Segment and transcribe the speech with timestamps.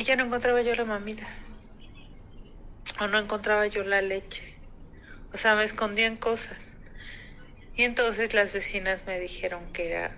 [0.00, 1.28] Y ya no encontraba yo la mamila.
[3.02, 4.54] O no encontraba yo la leche.
[5.34, 6.78] O sea, me escondían cosas.
[7.76, 10.16] Y entonces las vecinas me dijeron que era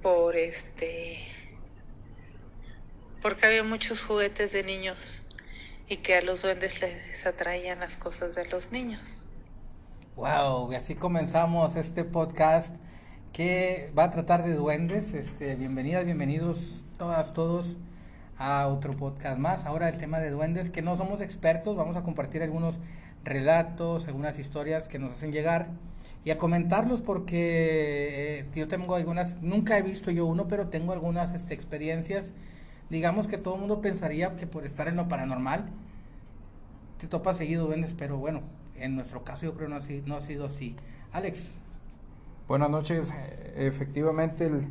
[0.00, 1.26] por este
[3.20, 5.22] porque había muchos juguetes de niños
[5.88, 9.26] y que a los duendes les atraían las cosas de los niños.
[10.14, 12.72] Wow, y así comenzamos este podcast
[13.32, 15.14] que va a tratar de duendes.
[15.14, 17.76] Este, bienvenidas, bienvenidos todas, todos
[18.38, 19.64] a otro podcast más.
[19.64, 22.78] Ahora el tema de duendes, que no somos expertos, vamos a compartir algunos
[23.24, 25.68] relatos, algunas historias que nos hacen llegar
[26.24, 30.92] y a comentarlos porque eh, yo tengo algunas, nunca he visto yo uno, pero tengo
[30.92, 32.26] algunas este, experiencias.
[32.90, 35.66] Digamos que todo el mundo pensaría que por estar en lo paranormal
[36.98, 38.42] te topa seguido duendes, pero bueno,
[38.76, 40.76] en nuestro caso yo creo no ha, no ha sido así.
[41.12, 41.54] Alex.
[42.48, 43.12] Buenas noches.
[43.56, 44.66] Efectivamente, el,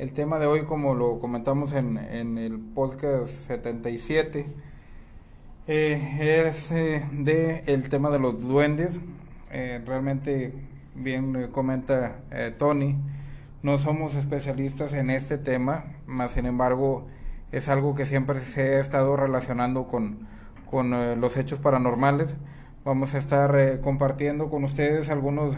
[0.00, 4.46] el tema de hoy, como lo comentamos en, en el podcast 77,
[5.66, 8.98] eh, es eh, de el tema de los duendes.
[9.50, 10.54] Eh, realmente
[10.94, 12.96] bien eh, comenta eh, Tony,
[13.62, 17.06] no somos especialistas en este tema, más sin embargo
[17.52, 20.26] es algo que siempre se ha estado relacionando con,
[20.70, 22.36] con eh, los hechos paranormales.
[22.86, 25.54] Vamos a estar compartiendo con ustedes algunos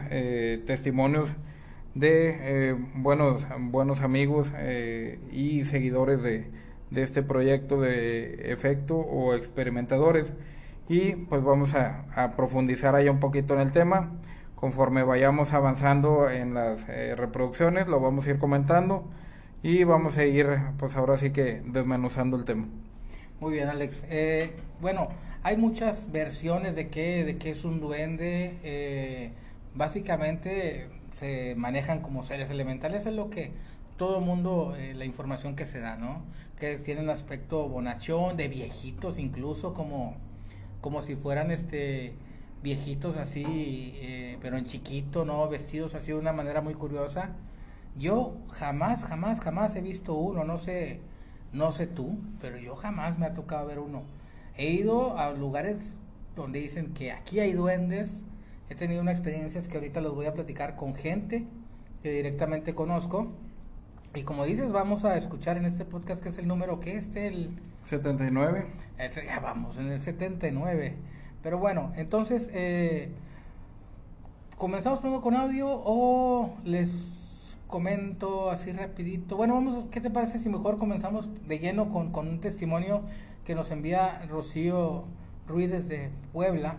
[0.67, 1.33] testimonios
[1.95, 4.53] de buenos, buenos amigos
[5.31, 6.47] y seguidores de,
[6.93, 10.33] de este proyecto de efecto o experimentadores
[10.89, 14.13] y pues vamos a, profundizar ahí un poquito en el tema
[14.55, 19.09] conforme vayamos avanzando en las eh, reproducciones, lo vamos a ir comentando
[19.63, 20.47] y vamos a ir,
[20.79, 22.69] pues ahora sí que desmenuzando el tema.
[23.41, 24.05] Muy bien, Alex.
[24.09, 25.09] Eh, bueno,
[25.43, 28.59] hay muchas versiones de qué, de qué es un duende.
[28.63, 29.33] Eh,
[29.75, 33.53] básicamente se manejan como seres elementales, es lo que
[33.97, 36.23] todo mundo, la información que se da, ¿no?
[36.59, 40.17] Que tienen un aspecto bonachón, de viejitos incluso, como,
[40.81, 42.15] como si fueran este
[42.63, 43.45] viejitos así,
[43.97, 45.49] eh, pero en chiquito, ¿no?
[45.49, 47.31] Vestidos así de una manera muy curiosa.
[47.99, 51.01] Yo jamás, jamás, jamás he visto uno, no sé,
[51.53, 54.03] no sé tú, pero yo jamás me ha tocado ver uno.
[54.57, 55.95] He ido a lugares
[56.37, 58.21] donde dicen que aquí hay duendes.
[58.73, 61.45] He tenido una experiencias que ahorita los voy a platicar con gente
[62.03, 63.31] que directamente conozco.
[64.15, 67.27] Y como dices, vamos a escuchar en este podcast que es el número que este,
[67.27, 67.51] el
[67.85, 68.65] 79.
[68.97, 70.95] Ese, ya vamos, en el 79.
[71.43, 73.11] Pero bueno, entonces, eh,
[74.57, 76.89] ¿comenzamos primero con audio o les
[77.67, 79.37] comento así rapidito?
[79.37, 83.03] Bueno, vamos, ¿qué te parece si mejor comenzamos de lleno con, con un testimonio
[83.45, 85.05] que nos envía Rocío
[85.47, 86.79] Ruiz desde Puebla?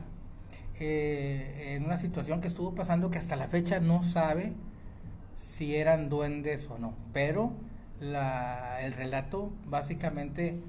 [0.79, 4.53] Eh, en una situación que estuvo pasando que hasta la fecha no sabe
[5.35, 7.53] si eran duendes o no, pero
[7.99, 10.59] la, el relato básicamente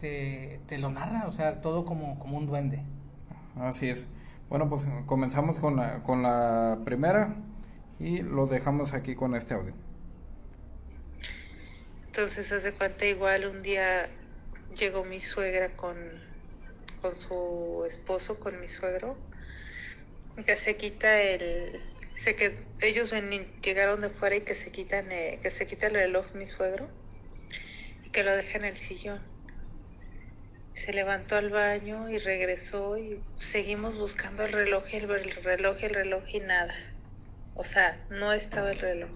[0.00, 2.82] te, te, lo narra, o sea, todo como, como un duende.
[3.56, 4.04] Así es.
[4.48, 7.34] Bueno, pues comenzamos con la, con la primera
[7.98, 9.72] y lo dejamos aquí con este audio.
[12.06, 14.08] Entonces, hace cuenta, igual un día
[14.78, 15.96] llegó mi suegra con,
[17.04, 19.18] con su esposo, con mi suegro,
[20.46, 21.82] que se quita el,
[22.16, 23.12] sé que ellos
[23.62, 26.88] llegaron de fuera y que se quitan, eh, que se quita el reloj mi suegro
[28.04, 29.20] y que lo deja en el sillón
[30.74, 35.90] se levantó al baño y regresó y seguimos buscando el reloj, el, el reloj, el
[35.90, 36.74] reloj y nada.
[37.54, 39.10] O sea, no estaba el reloj.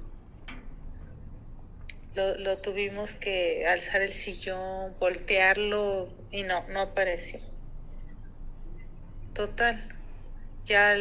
[2.14, 7.40] Lo, lo, tuvimos que alzar el sillón, voltearlo y no, no apareció.
[9.38, 9.80] Total.
[10.64, 10.96] Ya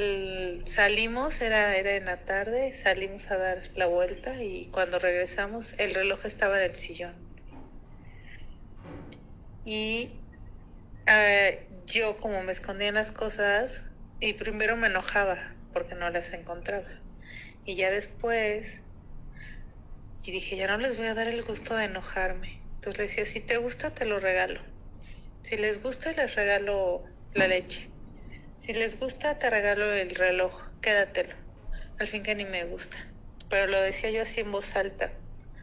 [0.65, 5.95] salimos, era, era en la tarde, salimos a dar la vuelta y cuando regresamos el
[5.95, 7.15] reloj estaba en el sillón.
[9.65, 10.11] Y
[11.87, 13.85] yo como me escondía en las cosas
[14.19, 16.85] y primero me enojaba porque no las encontraba.
[17.65, 18.81] Y ya después
[20.23, 22.59] y dije, ya no les voy a dar el gusto de enojarme.
[22.75, 24.61] Entonces le decía, si te gusta, te lo regalo.
[25.41, 27.03] Si les gusta, les regalo
[27.33, 27.96] la leche.
[28.59, 31.35] Si les gusta, te regalo el reloj, quédatelo.
[31.99, 32.97] Al fin que ni me gusta.
[33.49, 35.11] Pero lo decía yo así en voz alta,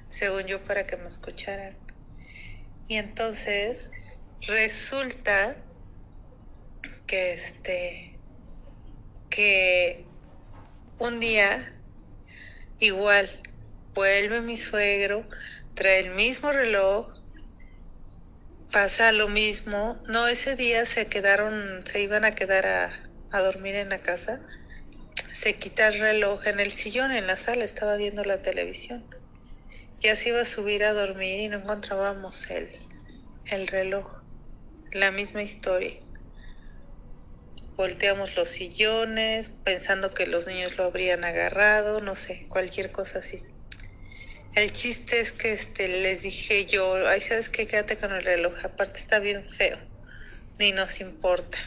[0.09, 1.77] según yo, para que me escucharan.
[2.89, 3.91] Y entonces
[4.47, 5.57] resulta
[7.07, 8.19] que este
[9.31, 10.05] que
[10.99, 11.75] un día
[12.79, 13.29] igual
[13.95, 15.27] vuelve mi suegro,
[15.75, 17.24] trae el mismo reloj,
[18.75, 23.77] pasa lo mismo, no ese día se quedaron, se iban a quedar a, a dormir
[23.77, 24.41] en la casa,
[25.33, 29.09] se quita el reloj en el sillón, en la sala, estaba viendo la televisión.
[30.01, 32.69] Ya se iba a subir a dormir y no encontrábamos el,
[33.47, 34.25] el reloj
[34.91, 36.01] la misma historia.
[37.77, 43.54] Volteamos los sillones pensando que los niños lo habrían agarrado, no sé, cualquier cosa así.
[44.55, 47.67] El chiste es que este, les dije yo, ay, ¿sabes qué?
[47.67, 49.79] Quédate con el reloj, aparte está bien feo,
[50.61, 51.59] ni nos importa.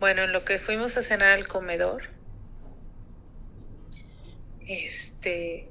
[0.00, 2.04] Bueno, en lo que fuimos a cenar al comedor,
[4.66, 5.68] este,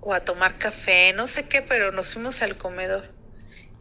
[0.00, 3.12] o a tomar café, no sé qué, pero nos fuimos al comedor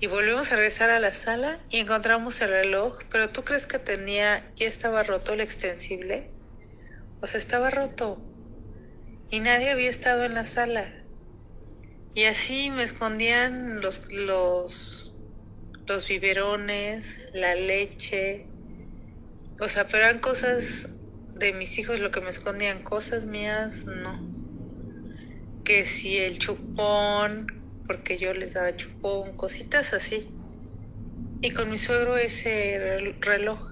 [0.02, 3.80] y volvimos a regresar a la sala y encontramos el reloj, pero tú crees que
[3.80, 6.30] tenía, ya estaba roto el extensible,
[7.22, 8.22] o sea, estaba roto
[9.30, 11.03] y nadie había estado en la sala.
[12.16, 15.16] Y así me escondían los, los,
[15.88, 18.46] los biberones, la leche.
[19.60, 20.90] O sea, pero eran cosas
[21.34, 24.32] de mis hijos lo que me escondían, cosas mías, no.
[25.64, 27.48] Que si el chupón,
[27.88, 30.30] porque yo les daba chupón, cositas así.
[31.42, 33.72] Y con mi suegro ese reloj.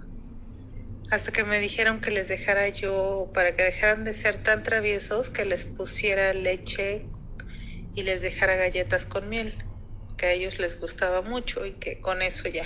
[1.12, 5.30] Hasta que me dijeron que les dejara yo, para que dejaran de ser tan traviesos,
[5.30, 7.06] que les pusiera leche
[7.96, 9.58] y les dejara galletas con miel,
[10.18, 12.66] que a ellos les gustaba mucho y que con eso ya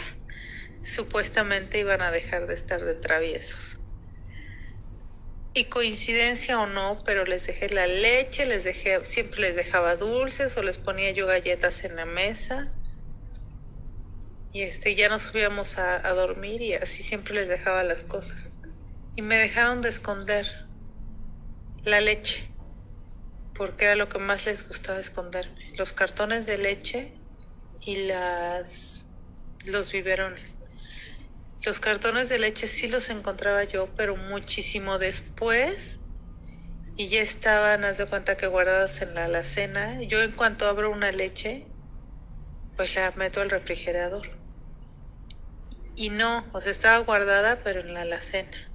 [0.83, 3.80] supuestamente iban a dejar de estar de traviesos.
[5.54, 10.57] Y coincidencia o no, pero les dejé la leche, les dejé, siempre les dejaba dulces
[10.57, 12.75] o les ponía yo galletas en la mesa.
[14.51, 18.60] Y este, ya nos subíamos a, a dormir y así siempre les dejaba las cosas.
[19.16, 20.45] Y me dejaron de esconder
[21.83, 22.55] la leche
[23.56, 25.74] porque era lo que más les gustaba esconderme.
[25.78, 27.13] Los cartones de leche
[27.81, 29.06] y las
[29.66, 30.57] los biberones.
[31.63, 36.00] Los cartones de leche sí los encontraba yo, pero muchísimo después
[36.98, 40.02] y ya estaban, haz de cuenta que guardadas en la alacena.
[40.04, 41.66] Yo en cuanto abro una leche,
[42.75, 44.30] pues la meto al refrigerador.
[45.96, 48.72] Y no, o sea, estaba guardada, pero en la alacena.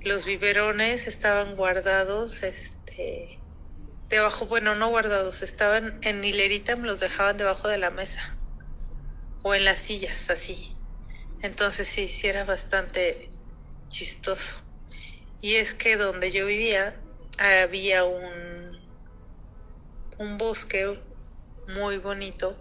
[0.00, 3.39] Los biberones estaban guardados, este,
[4.10, 8.36] debajo, bueno, no guardados, estaban en hilerita, me los dejaban debajo de la mesa
[9.42, 10.76] o en las sillas, así.
[11.42, 13.30] Entonces sí, sí era bastante
[13.88, 14.56] chistoso.
[15.40, 17.00] Y es que donde yo vivía
[17.38, 18.78] había un,
[20.18, 21.00] un bosque
[21.68, 22.58] muy bonito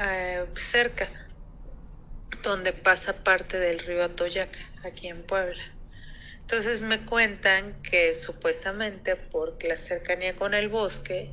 [0.00, 1.08] eh, cerca,
[2.42, 5.77] donde pasa parte del río Atoyac, aquí en Puebla.
[6.50, 11.30] Entonces me cuentan que supuestamente por la cercanía con el bosque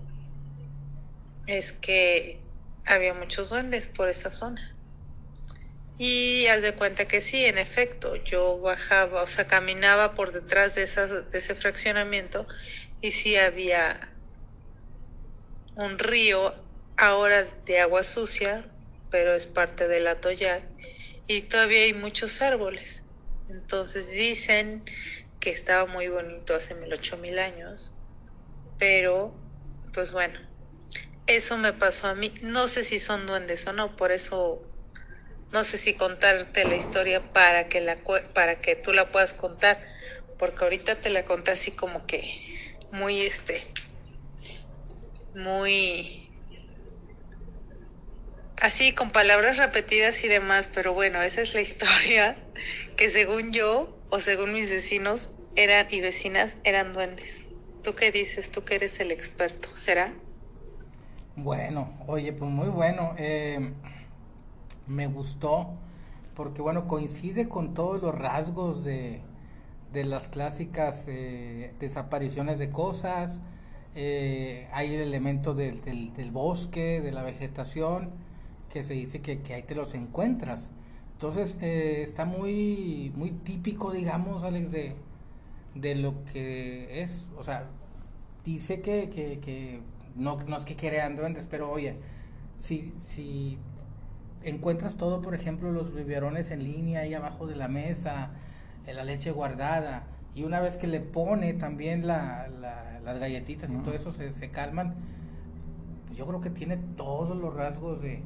[1.47, 2.41] es que
[2.85, 4.75] había muchos duendes por esa zona.
[5.97, 10.75] Y haz de cuenta que sí, en efecto, yo bajaba, o sea, caminaba por detrás
[10.75, 12.45] de, esas, ese fraccionamiento
[12.99, 14.11] y sí había
[15.75, 16.53] un río
[16.97, 18.65] ahora de agua sucia,
[19.09, 20.65] pero es parte del Atoyac,
[21.25, 23.04] y todavía hay muchos árboles.
[23.49, 24.83] Entonces dicen
[25.39, 27.93] que estaba muy bonito hace mil ocho mil años,
[28.77, 29.39] pero
[29.93, 30.39] pues bueno,
[31.27, 32.33] eso me pasó a mí.
[32.41, 34.61] No sé si son duendes o no, por eso
[35.51, 37.97] no sé si contarte la historia para que la
[38.33, 39.81] para que tú la puedas contar,
[40.37, 42.23] porque ahorita te la conté así como que
[42.91, 43.71] muy este
[45.33, 46.31] muy
[48.61, 52.37] así con palabras repetidas y demás, pero bueno, esa es la historia
[52.95, 57.45] que según yo o según mis vecinos eran y vecinas eran duendes.
[57.83, 58.51] ¿Tú qué dices?
[58.51, 60.13] Tú que eres el experto, ¿será?
[61.35, 63.13] Bueno, oye, pues muy bueno.
[63.17, 63.73] Eh,
[64.87, 65.73] me gustó
[66.35, 69.21] porque bueno, coincide con todos los rasgos de,
[69.93, 73.39] de las clásicas eh, desapariciones de cosas.
[73.95, 78.11] Eh, hay el elemento del, del, bosque, de la vegetación,
[78.69, 80.69] que se dice que, que ahí te los encuentras.
[81.15, 84.95] Entonces eh, está muy, muy típico, digamos, Alex, de,
[85.73, 87.25] de lo que es.
[87.37, 87.67] O sea,
[88.43, 89.79] dice que, que, que
[90.15, 91.97] no, no es que crean duendes, pero oye,
[92.59, 93.57] si, si
[94.43, 98.31] encuentras todo, por ejemplo, los biberones en línea ahí abajo de la mesa,
[98.85, 100.03] la leche guardada,
[100.35, 102.49] y una vez que le pone también la,
[103.03, 104.95] las galletitas y todo eso se, se calman,
[106.07, 108.21] pues yo creo que tiene todos los rasgos de,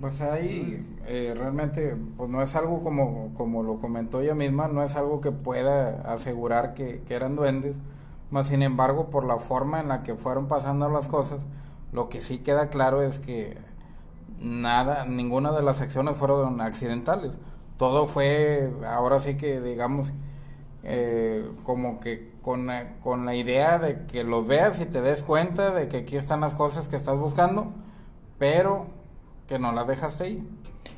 [0.00, 4.82] pues ahí eh, realmente pues no es algo como, como lo comentó ella misma, no
[4.82, 7.78] es algo que pueda asegurar que, eran duendes,
[8.30, 11.44] más sin embargo por la forma en la que fueron pasando las cosas,
[11.92, 13.58] lo que sí queda claro es que
[14.40, 17.38] nada, ninguna de las acciones fueron accidentales,
[17.76, 20.12] todo fue ahora sí que digamos
[20.84, 22.68] eh, como que con,
[23.02, 26.40] con la idea de que los veas y te des cuenta de que aquí están
[26.40, 27.72] las cosas que estás buscando,
[28.38, 28.97] pero
[29.48, 30.48] que no las dejaste ahí.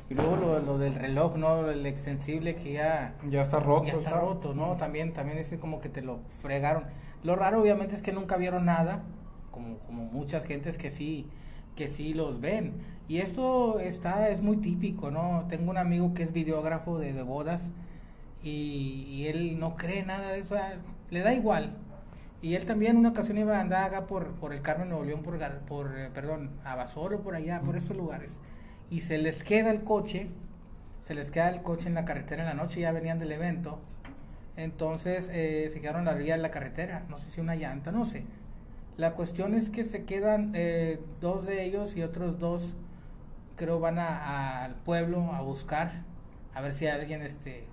[0.09, 1.69] Y luego lo, lo del reloj, ¿no?
[1.69, 3.15] El extensible que ya...
[3.29, 3.87] Ya está roto.
[3.87, 4.75] Ya está roto, ¿no?
[4.75, 6.83] También, también es como que te lo fregaron.
[7.23, 9.03] Lo raro obviamente es que nunca vieron nada,
[9.51, 11.27] como, como muchas gentes que sí,
[11.77, 12.73] que sí los ven.
[13.07, 15.45] Y esto está, es muy típico, ¿no?
[15.47, 17.71] Tengo un amigo que es videógrafo de, de bodas
[18.43, 20.55] y, y él no cree nada de eso,
[21.09, 21.77] le da igual.
[22.41, 25.21] Y él también una ocasión iba a andar acá por, por el Carmen Nuevo León,
[25.21, 28.35] por, por eh, perdón, a Basoro, por allá, por estos lugares.
[28.89, 30.27] Y se les queda el coche,
[31.03, 33.79] se les queda el coche en la carretera en la noche, ya venían del evento.
[34.57, 37.91] Entonces eh, se quedaron a la orilla de la carretera, no sé si una llanta,
[37.91, 38.25] no sé.
[38.97, 42.75] La cuestión es que se quedan eh, dos de ellos y otros dos,
[43.55, 46.03] creo, van a- al pueblo a buscar,
[46.53, 47.65] a ver si alguien, este,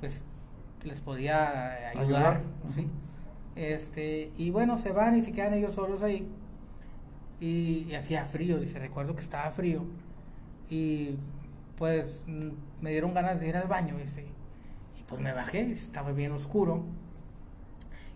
[0.00, 0.24] pues,
[0.84, 2.40] les podía ayudar, Ayudar.
[2.74, 2.88] ¿sí?
[3.56, 6.26] Este, y bueno, se van y se quedan ellos solos ahí.
[7.40, 9.84] Y, y hacía frío, dice, recuerdo que estaba frío.
[10.70, 11.16] Y
[11.76, 12.24] pues
[12.80, 14.24] me dieron ganas de ir al baño, dice.
[14.98, 16.84] Y pues me bajé, estaba bien oscuro.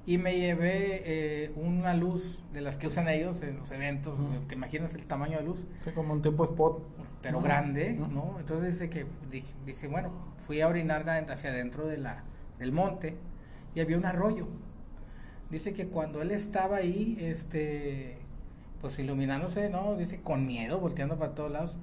[0.08, 4.14] Y me llevé eh, una luz de las que usan ellos en los eventos,
[4.48, 6.80] que imaginas el tamaño de luz, Sí, como un tipo spot.
[7.20, 7.92] pero grande.
[7.92, 8.36] ¿no?
[8.38, 9.06] Entonces dice que,
[9.66, 10.12] dice, bueno,
[10.46, 12.22] fui a orinar hacia adentro de la,
[12.60, 13.16] del monte
[13.74, 14.46] y había un arroyo.
[15.50, 18.18] Dice que cuando él estaba ahí, este,
[18.80, 19.96] pues iluminándose, ¿no?
[19.96, 21.76] Dice con miedo, volteando para todos lados,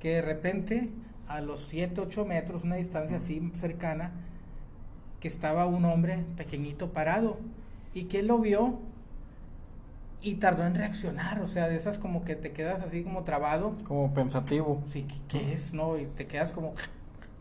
[0.00, 0.90] que de repente
[1.28, 4.12] a los 7, 8 metros, una distancia así cercana,
[5.20, 7.38] que estaba un hombre pequeñito parado
[7.94, 8.78] y que él lo vio
[10.20, 13.76] y tardó en reaccionar, o sea, de esas como que te quedas así como trabado,
[13.84, 14.82] Como pensativo.
[14.92, 15.98] sí, ¿qué, qué es, no?
[15.98, 16.74] Y te quedas como,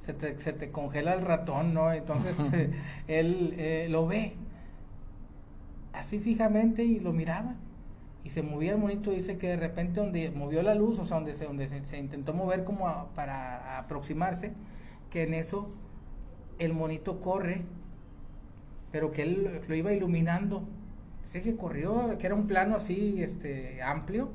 [0.06, 1.92] se te, se te congela el ratón, ¿no?
[1.92, 2.72] Entonces eh,
[3.08, 4.36] él eh, lo ve
[6.00, 7.56] así fijamente y lo miraba
[8.24, 11.18] y se movía el monito, dice que de repente donde movió la luz, o sea,
[11.18, 14.54] donde se, donde se, se intentó mover como a- para aproximarse,
[15.12, 15.70] que en eso
[16.60, 17.64] el monito corre,
[18.92, 20.64] pero que él lo iba iluminando.
[21.26, 24.30] Dice que corrió, que era un plano así este, amplio,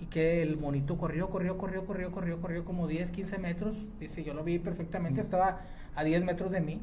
[0.00, 3.86] y que el monito corrió, corrió, corrió, corrió, corrió, corrió como 10, 15 metros.
[3.98, 5.60] Dice, yo lo vi perfectamente, estaba
[5.94, 6.80] a 10 metros de mí.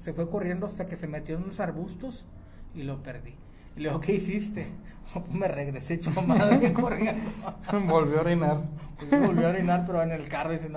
[0.00, 2.26] Se fue corriendo hasta que se metió en unos arbustos
[2.74, 3.34] y lo perdí.
[3.80, 4.66] Y luego, ¿qué hiciste?
[5.32, 7.22] Me regresé hecho madre corriendo.
[7.88, 8.58] Volvió a orinar.
[8.98, 10.76] Pues volvió a orinar, pero en el carro, dice, no.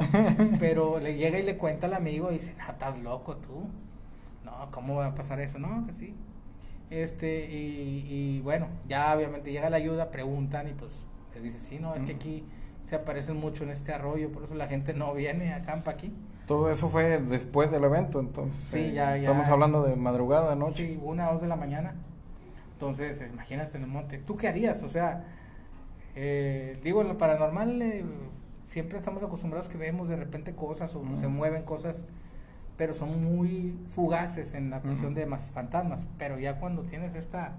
[0.58, 3.68] Pero le llega y le cuenta al amigo y dice, no, estás loco tú.
[4.46, 5.60] No, ¿cómo va a pasar eso?
[5.60, 6.16] No, que sí.
[6.90, 10.92] Este, y, y bueno, ya obviamente llega la ayuda, preguntan y pues
[11.36, 12.46] le dice, sí, no, es que aquí
[12.90, 16.14] se aparecen mucho en este arroyo, por eso la gente no viene, acampa aquí.
[16.48, 18.56] Todo eso fue después del evento, entonces.
[18.72, 19.24] Sí, eh, ya- ya.
[19.24, 20.88] Estamos hablando de madrugada, noche.
[20.94, 21.96] Sí, una o dos de la mañana.
[22.90, 24.18] Entonces, imagínate en el monte.
[24.18, 24.84] ¿Tú qué harías?
[24.84, 25.24] O sea,
[26.16, 28.04] eh, digo, en lo paranormal eh,
[28.68, 31.16] siempre estamos acostumbrados que vemos de repente cosas o Ujú.
[31.16, 32.04] se mueven cosas,
[32.76, 35.20] pero son muy fugaces en la cuestión Ujú.
[35.20, 36.10] de más fantasmas.
[36.18, 37.54] Pero ya cuando tienes esta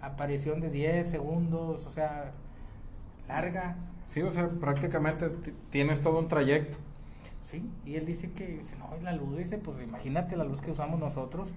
[0.00, 2.32] aparición de 10 segundos, o sea,
[3.28, 3.76] larga,
[4.08, 5.30] Sí, o sea, prácticamente
[5.70, 6.78] tienes todo un trayecto.
[7.42, 7.62] ¿sí?
[7.84, 10.98] Y él dice que, dice, no, la luz, dice, pues imagínate la luz que usamos
[10.98, 11.50] nosotros.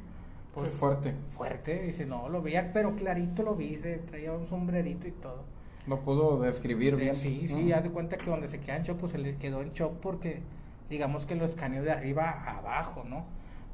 [0.53, 1.13] Pues, Sí, fuerte.
[1.35, 5.43] fuerte, dice, no, lo veía, pero clarito lo vi, se traía un sombrerito y todo.
[5.87, 7.15] Lo pudo describir De- bien.
[7.15, 7.73] sí, sí, Ujú.
[7.75, 9.93] haz de cuenta que donde se queda en shock, pues se le quedó en shock
[9.99, 10.41] porque,
[10.89, 13.25] digamos que lo escaneó de arriba a abajo, ¿no?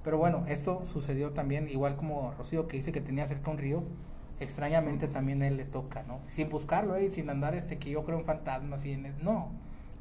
[0.04, 3.84] Pero bueno, esto sucedió también, igual como Rocío que dice que tenía cerca un río,
[4.40, 6.20] extrañamente también a él le toca, ¿no?
[6.30, 7.06] Sin buscarlo, ¿eh?
[7.06, 9.06] y sin andar este, que yo creo en fantasmas y en...
[9.08, 9.50] el- No,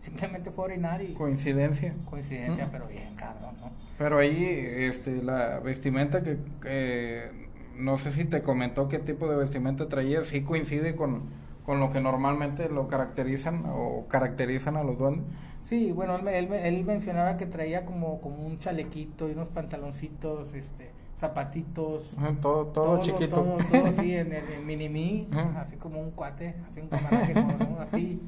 [0.00, 1.14] simplemente fue a orinar y...
[1.14, 1.94] Coincidencia.
[2.04, 3.70] Coincidencia, pero bien, cabrón, ¿no?
[3.98, 7.30] Pero ahí, este, la vestimenta que,
[7.76, 11.22] no sé si te comentó qué tipo de vestimenta traía, sí coincide con,
[11.64, 15.24] con lo que normalmente lo caracterizan o caracterizan a los duendes.
[15.64, 20.54] Sí, bueno, él, él, él mencionaba que traía como, como un chalequito y unos pantaloncitos,
[20.54, 22.14] este, zapatitos.
[22.16, 23.28] Ajá, Todo, todo, chiquito.
[23.36, 25.62] Todo, todo así en, en, en mini-me, Ajá.
[25.62, 28.20] así como un cuate, así un camarada que conocemos, así.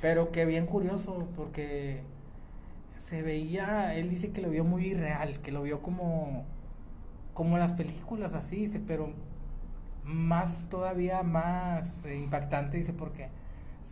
[0.00, 2.00] Pero que bien curioso, porque
[2.98, 6.44] se veía, él dice que lo vio muy irreal, que lo vio como,
[7.34, 9.12] como las películas, así, dice, pero
[10.04, 13.28] más, todavía más eh, impactante, dice, porque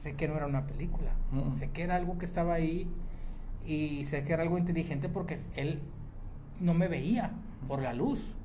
[0.03, 1.11] sé que no era una película,
[1.59, 2.89] sé que era algo que estaba ahí
[3.67, 5.81] y sé que era algo inteligente porque él
[6.61, 7.33] no me veía
[7.67, 8.37] por la luz.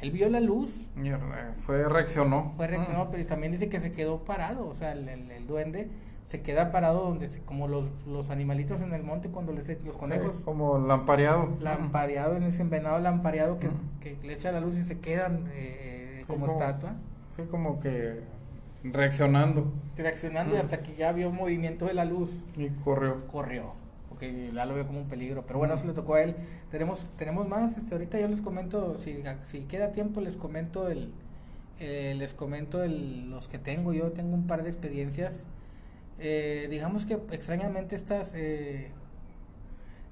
[0.00, 1.18] Él vio la luz, Y, eh,
[1.56, 2.52] fue, reaccionó.
[2.56, 3.08] fue reaccionó, Mm.
[3.10, 5.90] pero también dice que se quedó parado, o sea, el, el- el duende
[6.30, 9.96] se queda parado donde, se- como los, los animalitos en el monte cuando les los
[9.96, 11.48] conejos, Sí, como lampareado.
[11.58, 13.68] lampareado, en ese envenenado lampareado que,
[14.00, 16.94] que le echa la luz y se quedan eh, Sí, como, como- estatua,
[17.34, 18.20] Sí, como que
[18.84, 19.72] reaccionando.
[19.96, 23.26] reaccionando y hasta que ya vio movimiento de la luz, Y corrió.
[23.26, 23.72] corrió.
[24.08, 25.44] porque ya lo veo como un peligro.
[25.46, 26.36] Pero bueno, eso le tocó a él.
[26.70, 31.10] Tenemos, tenemos más, este, ahorita yo les comento, si, si queda tiempo les comento el,
[31.80, 33.92] eh, les comento el, los que tengo.
[33.94, 35.46] Yo tengo un par de experiencias.
[36.22, 38.90] Eh, digamos que extrañamente estas, eh,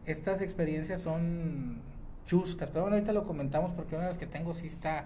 [0.06, 1.82] estas experiencias son
[2.26, 5.04] chuscas, pero bueno, ahorita lo comentamos porque una de las que tengo sí está,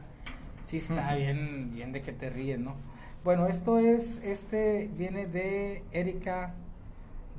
[0.64, 2.76] sí está bien, bien de que te ríes, ¿no?
[3.24, 6.54] Bueno, esto es, este viene de Erika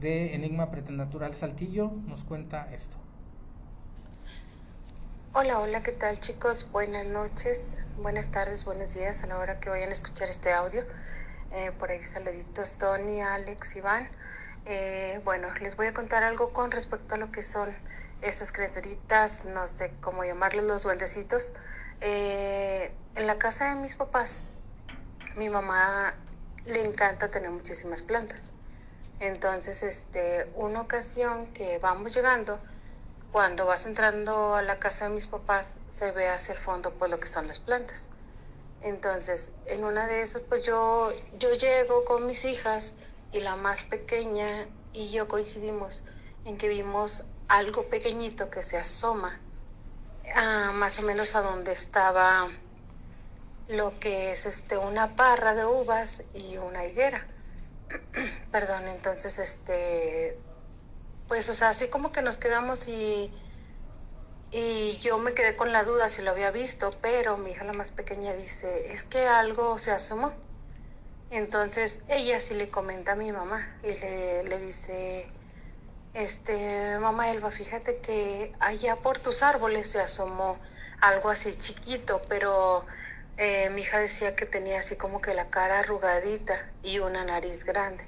[0.02, 2.98] de Enigma Preternatural Saltillo, nos cuenta esto.
[5.32, 6.70] Hola, hola, ¿qué tal chicos?
[6.72, 10.84] Buenas noches, buenas tardes, buenos días a la hora que vayan a escuchar este audio.
[11.54, 14.10] Eh, por ahí saluditos Tony, Alex, Iván.
[14.66, 17.74] Eh, bueno, les voy a contar algo con respecto a lo que son
[18.22, 21.54] estas criaturitas, no sé cómo llamarles, los duendecitos.
[22.02, 24.44] Eh, en la casa de mis papás
[25.36, 26.14] mi mamá
[26.66, 28.52] le encanta tener muchísimas plantas.
[29.20, 32.60] Entonces, este, una ocasión que vamos llegando,
[33.32, 37.10] cuando vas entrando a la casa de mis papás, se ve hacia el fondo pues
[37.10, 38.10] lo que son las plantas.
[38.84, 42.96] Entonces, en una de esas, pues yo, yo llego con mis hijas
[43.32, 46.04] y la más pequeña y yo coincidimos
[46.46, 49.40] en que vimos algo pequeñito que se asoma,
[50.36, 52.50] ah, más o menos a donde estaba
[53.70, 57.26] lo que es este una parra de uvas y una higuera.
[58.52, 60.38] Perdón, entonces este
[61.28, 63.32] pues o sea, así como que nos quedamos y
[64.54, 67.74] y yo me quedé con la duda si lo había visto, pero mi hija la
[67.74, 70.34] más pequeña dice, "Es que algo se asomó."
[71.30, 75.28] Entonces ella sí le comenta a mi mamá y le, le dice,
[76.14, 80.60] este, mamá Elba, fíjate que allá por tus árboles se asomó
[81.02, 82.86] algo así chiquito, pero
[83.38, 87.66] eh, mi hija decía que tenía así como que la cara arrugadita y una nariz
[87.66, 88.08] grande.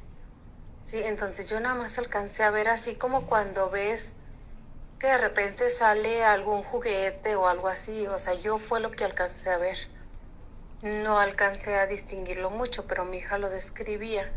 [0.83, 4.17] Sí, entonces yo nada más alcancé a ver así como cuando ves
[5.05, 9.51] de repente sale algún juguete o algo así, o sea, yo fue lo que alcancé
[9.51, 9.77] a ver.
[10.81, 14.31] No alcancé a distinguirlo mucho, pero mi hija lo describía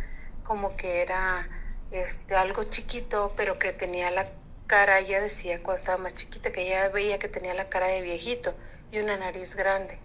[0.45, 1.49] como que era
[1.91, 4.29] este algo chiquito, pero que tenía la
[4.67, 8.03] cara, ella decía cuando estaba más chiquita que ella veía que tenía la cara de
[8.03, 8.55] viejito
[8.91, 9.99] y una nariz grande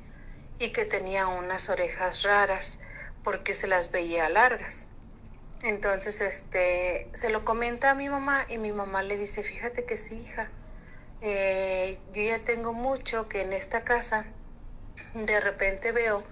[0.60, 2.80] y que tenía unas orejas raras
[3.24, 4.93] porque se las veía largas.
[5.64, 9.96] Entonces, este, se lo comenta a mi mamá y mi mamá le dice, fíjate que
[9.96, 10.50] sí, hija,
[11.22, 14.26] eh, yo ya tengo mucho que en esta casa
[15.14, 16.26] de repente veo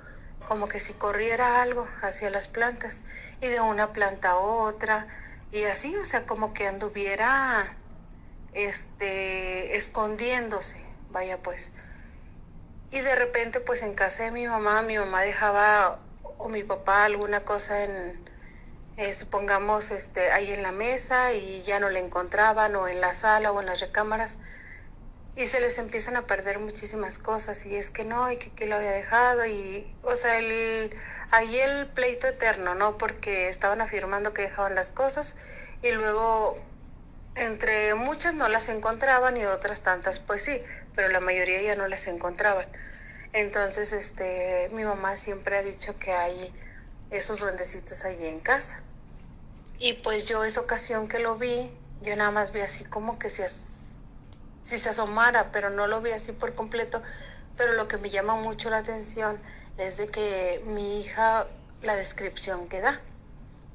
[0.47, 3.05] como que si corriera algo hacia las plantas
[3.39, 5.07] y de una planta a otra
[5.49, 7.77] y así, o sea, como que anduviera
[8.53, 11.71] este escondiéndose, vaya pues.
[12.91, 15.99] Y de repente, pues en casa de mi mamá, mi mamá dejaba
[16.37, 18.30] o mi papá alguna cosa en,
[18.97, 23.13] eh, supongamos, este, ahí en la mesa y ya no le encontraban o en la
[23.13, 24.39] sala o en las recámaras
[25.35, 28.75] y se les empiezan a perder muchísimas cosas y es que no, y que, lo
[28.75, 30.95] había dejado y, o sea, el,
[31.31, 32.97] ahí el pleito eterno, ¿no?
[32.97, 35.37] Porque estaban afirmando que dejaban las cosas
[35.81, 36.59] y luego
[37.35, 40.61] entre muchas no las encontraban y otras tantas pues sí,
[40.95, 42.67] pero la mayoría ya no las encontraban.
[43.33, 46.53] Entonces, este, mi mamá siempre ha dicho que hay
[47.11, 48.79] esos duendecitos allí en casa.
[49.77, 51.71] Y pues yo esa ocasión que lo vi,
[52.01, 53.43] yo nada más vi así como que si,
[54.63, 57.01] si se asomara, pero no lo vi así por completo.
[57.57, 59.39] Pero lo que me llama mucho la atención
[59.77, 61.47] es de que mi hija,
[61.81, 63.01] la descripción que da,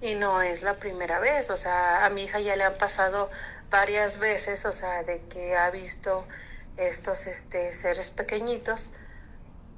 [0.01, 3.31] y no es la primera vez, o sea, a mi hija ya le han pasado
[3.71, 6.27] varias veces, o sea, de que ha visto
[6.77, 8.91] estos este, seres pequeñitos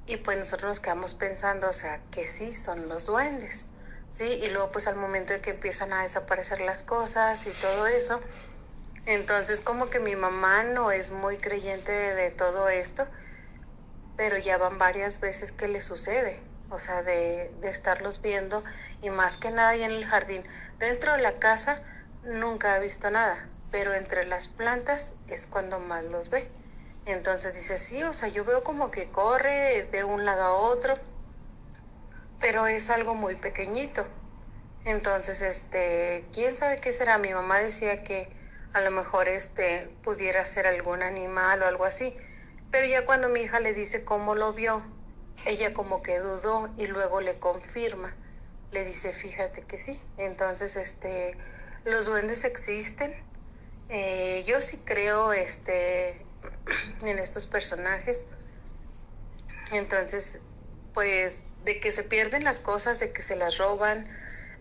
[0.09, 3.67] y pues nosotros nos quedamos pensando, o sea, que sí, son los duendes,
[4.09, 4.23] ¿sí?
[4.25, 8.19] Y luego pues al momento de que empiezan a desaparecer las cosas y todo eso,
[9.05, 13.05] entonces como que mi mamá no es muy creyente de, todo esto,
[14.17, 16.39] pero ya van varias veces que le sucede,
[16.71, 18.63] o sea, de, de estarlos viendo
[19.03, 20.43] y más que nada y en el jardín.
[20.79, 21.83] Dentro de la casa
[22.23, 26.49] nunca ha visto nada, pero entre las plantas es cuando más los ve.
[27.11, 30.95] Entonces dice, sí, o sea, yo veo como que corre de un lado a otro,
[32.39, 34.05] pero es algo muy pequeñito.
[34.85, 37.17] Entonces, este, quién sabe qué será.
[37.17, 38.29] Mi mamá decía que
[38.73, 42.15] a lo mejor este pudiera ser algún animal o algo así.
[42.71, 44.83] Pero ya cuando mi hija le dice cómo lo vio,
[45.45, 48.15] ella como que dudó y luego le confirma.
[48.71, 49.99] Le dice, fíjate que sí.
[50.17, 51.37] Entonces, este,
[51.83, 53.13] los duendes existen.
[53.89, 56.25] Eh, yo sí creo, este,
[57.01, 58.27] en estos personajes.
[59.71, 60.39] Entonces,
[60.93, 64.07] pues de que se pierden las cosas, de que se las roban,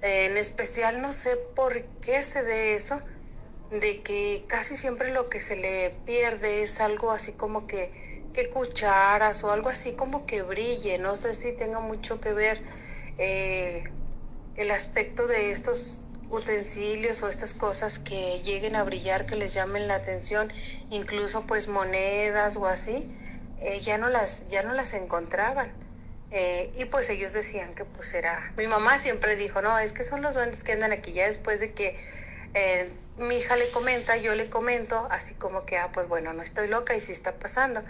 [0.02, 3.00] en especial no sé por qué se de eso,
[3.70, 8.50] de que casi siempre lo que se le pierde es algo así como que, que
[8.50, 10.98] cucharas o algo así como que brille.
[10.98, 12.62] No sé si tenga mucho que ver
[13.18, 13.84] eh,
[14.56, 19.88] el aspecto de estos utensilios o estas cosas que lleguen a brillar, que les llamen
[19.88, 20.52] la atención,
[20.90, 23.10] incluso pues monedas o así,
[23.60, 25.72] eh, ya no las ya no las encontraban.
[26.30, 30.02] Eh, y pues ellos decían que pues era, mi mamá siempre dijo, no, es que
[30.02, 31.98] son los duendes que andan aquí, ya después de que
[32.54, 36.42] eh, mi hija le comenta, yo le comento, así como que, ah, pues bueno, no
[36.42, 37.82] estoy loca y sí está pasando.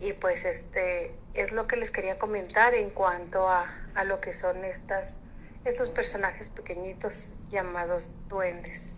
[0.00, 4.32] Y pues este es lo que les quería comentar en cuanto a, a lo que
[4.32, 5.19] son estas
[5.64, 8.96] estos personajes pequeñitos llamados duendes.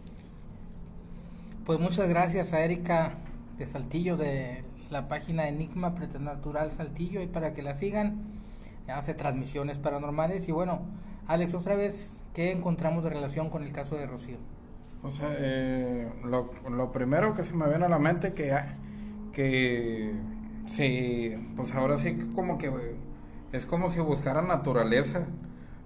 [1.65, 3.15] Pues muchas gracias a Erika
[3.59, 8.41] de Saltillo de la página Enigma Preternatural Saltillo y para que la sigan.
[8.89, 10.49] Hace transmisiones paranormales.
[10.49, 10.83] Y bueno
[11.29, 14.39] Alex otra vez qué encontramos de relación con el caso de Rocío
[15.03, 18.57] o sea eh, lo, lo, primero que se me viene a la mente que
[19.33, 20.13] que
[20.67, 22.71] sí pues ahora sí como que
[23.53, 25.27] es como si buscaran naturaleza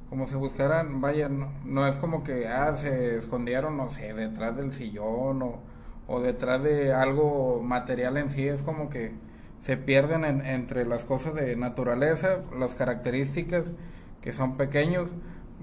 [0.08, 4.72] como si buscaran, vaya, no, es como que, ah, se escondieron, no sé, detrás del
[4.72, 5.58] sillón o,
[6.06, 9.12] o detrás de algo material en sí, es como que
[9.60, 13.72] se pierden entre las cosas de naturaleza, las características
[14.20, 15.10] que son pequeños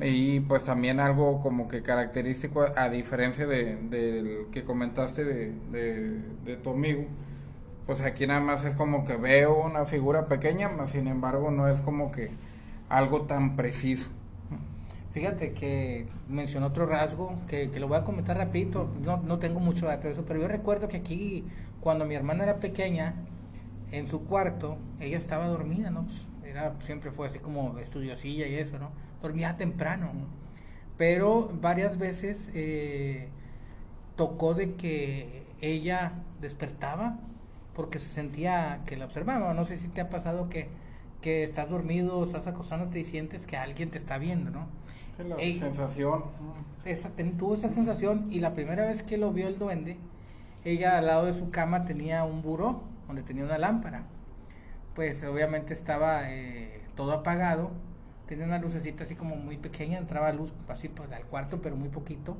[0.01, 6.19] y pues también algo como que característico a, diferencia del de, que comentaste de, de,
[6.43, 7.05] de, tu amigo
[7.85, 11.81] pues aquí nada más es como que veo una figura pequeña sin embargo no es
[11.81, 12.31] como que
[12.89, 14.09] algo tan preciso
[15.13, 19.59] Fíjate que mencionó otro rasgo que, que, lo voy a comentar rapidito, no, no tengo
[19.59, 21.45] mucho dato de eso, pero yo recuerdo que aquí,
[21.81, 23.13] cuando mi hermana era pequeña,
[23.93, 26.05] en su cuarto, ella estaba dormida, ¿no?
[26.05, 28.89] Pues, era, siempre fue así como estudiosilla y eso, ¿no?
[29.21, 30.11] Dormía temprano,
[30.97, 33.29] pero varias veces eh,
[34.15, 37.19] tocó de que ella despertaba
[37.75, 40.69] porque se sentía que la observaba, no sé si te ha pasado que,
[41.21, 44.67] que estás dormido, estás acostándote y sientes que alguien te está viendo, ¿no?
[45.23, 46.23] La sensación.
[46.85, 49.97] Esa, tuvo esa sensación y la primera vez que lo vio el duende,
[50.65, 54.03] ella al lado de su cama tenía un buró donde tenía una lámpara.
[54.95, 57.71] Pues obviamente estaba eh, todo apagado,
[58.27, 61.89] tenía una lucecita así como muy pequeña, entraba luz así pues, al cuarto, pero muy
[61.89, 62.37] poquito.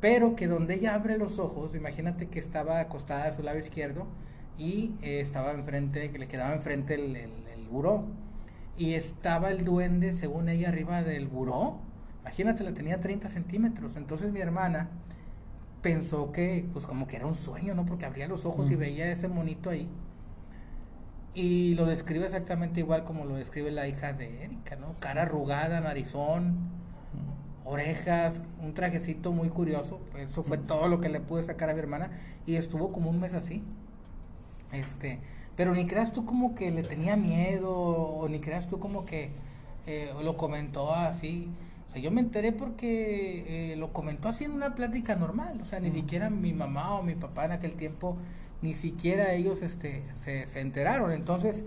[0.00, 4.06] Pero que donde ella abre los ojos, imagínate que estaba acostada a su lado izquierdo
[4.56, 8.04] y eh, estaba enfrente, que le quedaba enfrente el, el, el buró.
[8.76, 11.80] Y estaba el duende, según ella, arriba del buró
[12.28, 13.96] Imagínate, la tenía 30 centímetros.
[13.96, 14.90] Entonces mi hermana
[15.80, 17.86] pensó que, pues como que era un sueño, ¿no?
[17.86, 19.88] Porque abría los ojos y veía ese monito ahí.
[21.32, 24.94] Y lo describe exactamente igual como lo describe la hija de Erika, ¿no?
[25.00, 27.66] Cara arrugada, narizón, mm.
[27.66, 29.98] orejas, un trajecito muy curioso.
[30.18, 30.66] Eso fue mm.
[30.66, 32.10] todo lo que le pude sacar a mi hermana.
[32.44, 33.64] Y estuvo como un mes así.
[34.70, 35.20] Este,
[35.56, 39.30] pero ni creas tú como que le tenía miedo, o ni creas tú como que
[39.86, 41.48] eh, lo comentó así.
[41.98, 45.58] Sea, yo me enteré porque eh, lo comentó así en una plática normal.
[45.62, 48.16] O sea, ni siquiera mi mamá o mi papá en aquel tiempo,
[48.62, 51.12] ni siquiera ellos este, se, se enteraron.
[51.12, 51.64] Entonces,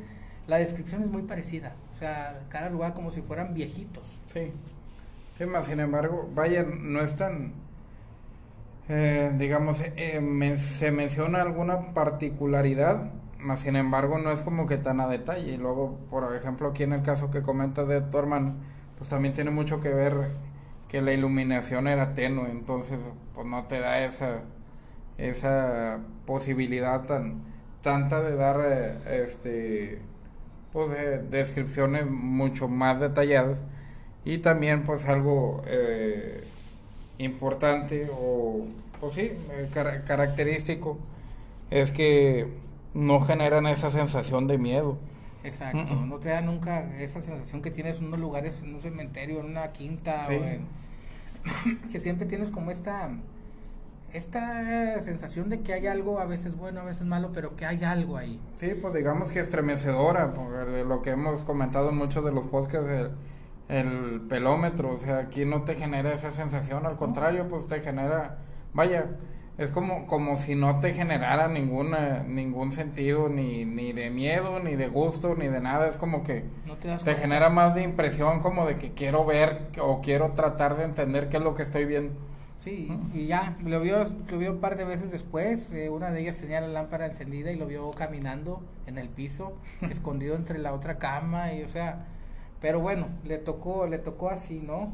[0.47, 1.75] la descripción es muy parecida.
[1.91, 4.19] O sea, cada lugar como si fueran viejitos.
[4.27, 4.51] Sí.
[5.37, 7.53] Sí, más sin embargo, vaya, no es tan.
[8.89, 14.99] Eh, digamos, eh, se menciona alguna particularidad, más sin embargo, no es como que tan
[14.99, 15.53] a detalle.
[15.53, 18.55] Y luego, por ejemplo, aquí en el caso que comentas de tu hermano
[19.01, 20.29] pues también tiene mucho que ver
[20.87, 22.99] que la iluminación era tenue, entonces
[23.33, 24.43] pues no te da esa
[25.17, 27.41] esa posibilidad tan
[27.81, 30.01] tanta de dar eh, este
[30.71, 30.91] pues
[31.31, 33.63] descripciones mucho más detalladas.
[34.23, 36.43] Y también pues algo eh,
[37.17, 38.67] importante o
[38.99, 39.71] pues sí eh,
[40.05, 40.99] característico
[41.71, 42.47] es que
[42.93, 44.99] no generan esa sensación de miedo
[45.43, 49.39] Exacto, no te da nunca esa sensación que tienes en unos lugares, en un cementerio,
[49.39, 50.67] en una quinta, o en,
[51.91, 53.09] que siempre tienes como esta
[54.13, 57.83] esta sensación de que hay algo a veces bueno, a veces malo, pero que hay
[57.83, 58.39] algo ahí.
[58.57, 62.89] Sí, pues digamos que estremecedora, porque lo que hemos comentado en muchos de los podcasts,
[62.89, 63.11] el,
[63.69, 68.39] el pelómetro, o sea, aquí no te genera esa sensación, al contrario, pues te genera,
[68.73, 69.05] vaya,
[69.63, 74.75] es como, como si no te generara ninguna, ningún sentido, ni, ni de miedo, ni
[74.75, 75.87] de gusto, ni de nada.
[75.87, 76.45] Es como que
[77.03, 81.29] te, genera más de impresión, como de que quiero ver o quiero tratar de entender
[81.29, 82.13] qué es lo que estoy viendo.
[82.59, 85.71] Sí, y ya, lo vio, lo vio un par de veces después.
[85.71, 89.53] Eh, una de ellas tenía la lámpara encendida y lo vio caminando en el piso,
[89.89, 92.05] escondido entre la otra cama, y o sea,
[92.59, 94.91] pero bueno, le tocó, le tocó así, ¿no?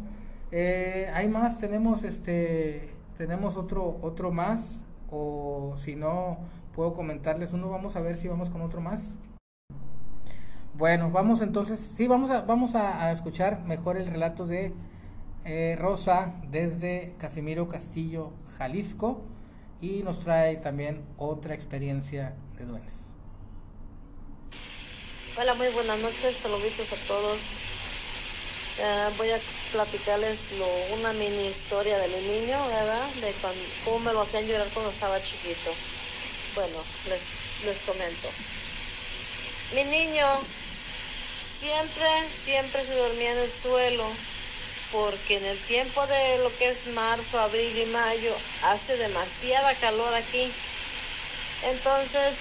[0.51, 4.61] Eh, hay más, tenemos este tenemos otro, otro más.
[5.09, 6.37] o si no
[6.75, 9.01] puedo comentarles uno, vamos a ver si vamos con otro más.
[10.75, 14.73] Bueno, vamos entonces, sí, vamos a, vamos a, escuchar mejor el relato de
[15.43, 19.23] eh, Rosa desde Casimiro Castillo, Jalisco,
[19.81, 22.93] y nos trae también otra experiencia de duendes.
[25.39, 27.76] Hola, muy buenas noches, saluditos a todos.
[28.79, 29.39] Eh, voy a
[29.71, 30.37] platicarles
[30.93, 33.07] una mini historia de mi niño, ¿verdad?
[33.15, 33.33] De
[33.83, 35.73] cómo me lo hacían llorar cuando estaba chiquito.
[36.53, 37.21] Bueno, les,
[37.65, 38.29] les comento.
[39.73, 40.27] Mi niño
[41.59, 44.05] siempre, siempre se dormía en el suelo,
[44.91, 50.13] porque en el tiempo de lo que es marzo, abril y mayo hace demasiada calor
[50.13, 50.51] aquí.
[51.63, 52.35] Entonces,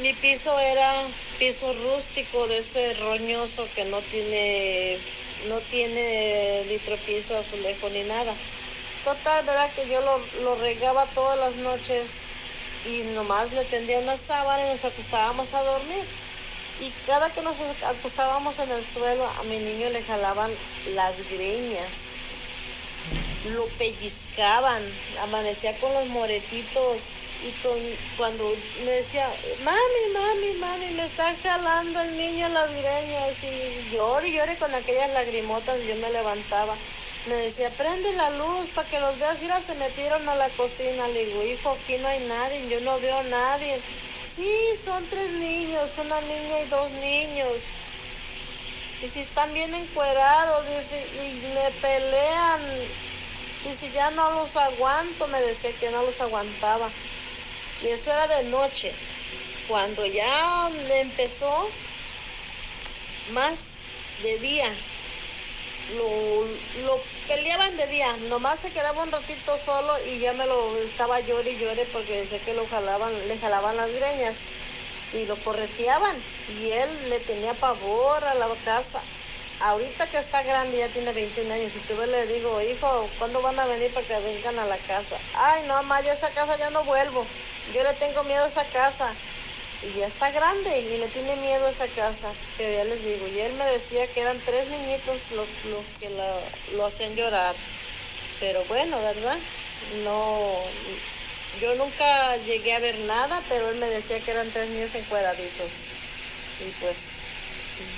[0.00, 0.92] mi piso era
[1.38, 4.98] piso rústico de ese roñoso que no tiene
[5.48, 8.32] no tiene vitropiso, azulejo ni nada.
[9.04, 12.22] Total, verdad que yo lo, lo regaba todas las noches
[12.86, 16.04] y nomás le tendía una sábana y nos acostábamos a dormir.
[16.80, 20.50] Y cada que nos acostábamos en el suelo, a mi niño le jalaban
[20.94, 21.88] las greñas,
[23.54, 24.82] lo pellizcaban,
[25.22, 27.00] amanecía con los moretitos
[27.44, 27.78] y con,
[28.16, 28.52] cuando
[28.84, 29.28] me decía,
[29.62, 35.10] mami, mami, mami, me está jalando el niño las greñas y llore llore con aquellas
[35.10, 36.74] lagrimotas y yo me levantaba.
[37.26, 39.42] Me decía, prende la luz para que los veas.
[39.42, 41.06] Ahora se metieron a la cocina.
[41.08, 43.78] Le digo, hijo, aquí no hay nadie, yo no veo a nadie.
[44.24, 44.50] Sí,
[44.82, 47.60] son tres niños, una niña y dos niños.
[49.02, 50.66] Y si están bien encuerados,
[51.14, 52.60] y me pelean.
[53.68, 56.88] Y si ya no los aguanto, me decía que no los aguantaba.
[57.82, 58.92] Y eso era de noche.
[59.68, 61.68] Cuando ya empezó,
[63.32, 63.58] más
[64.22, 64.68] de día,
[65.96, 66.44] lo,
[66.84, 71.20] lo peleaban de día, nomás se quedaba un ratito solo y ya me lo estaba
[71.20, 74.36] llore y llore porque decía que lo jalaban, le jalaban las greñas
[75.12, 76.16] y lo correteaban
[76.60, 79.00] y él le tenía pavor a la casa.
[79.60, 83.58] Ahorita que está grande, ya tiene 21 años, y tú le digo, hijo, ¿cuándo van
[83.58, 85.16] a venir para que vengan a la casa?
[85.34, 87.26] Ay, no, mamá, yo a esa casa ya no vuelvo.
[87.74, 89.12] Yo le tengo miedo a esa casa
[89.82, 92.28] y ya está grande y le tiene miedo a esa casa.
[92.56, 96.10] Pero ya les digo, y él me decía que eran tres niñitos los, los que
[96.76, 97.56] lo hacían llorar.
[98.38, 99.38] Pero bueno, ¿verdad?
[100.04, 100.62] No,
[101.60, 105.70] yo nunca llegué a ver nada, pero él me decía que eran tres niños encuadraditos.
[106.60, 107.04] Y pues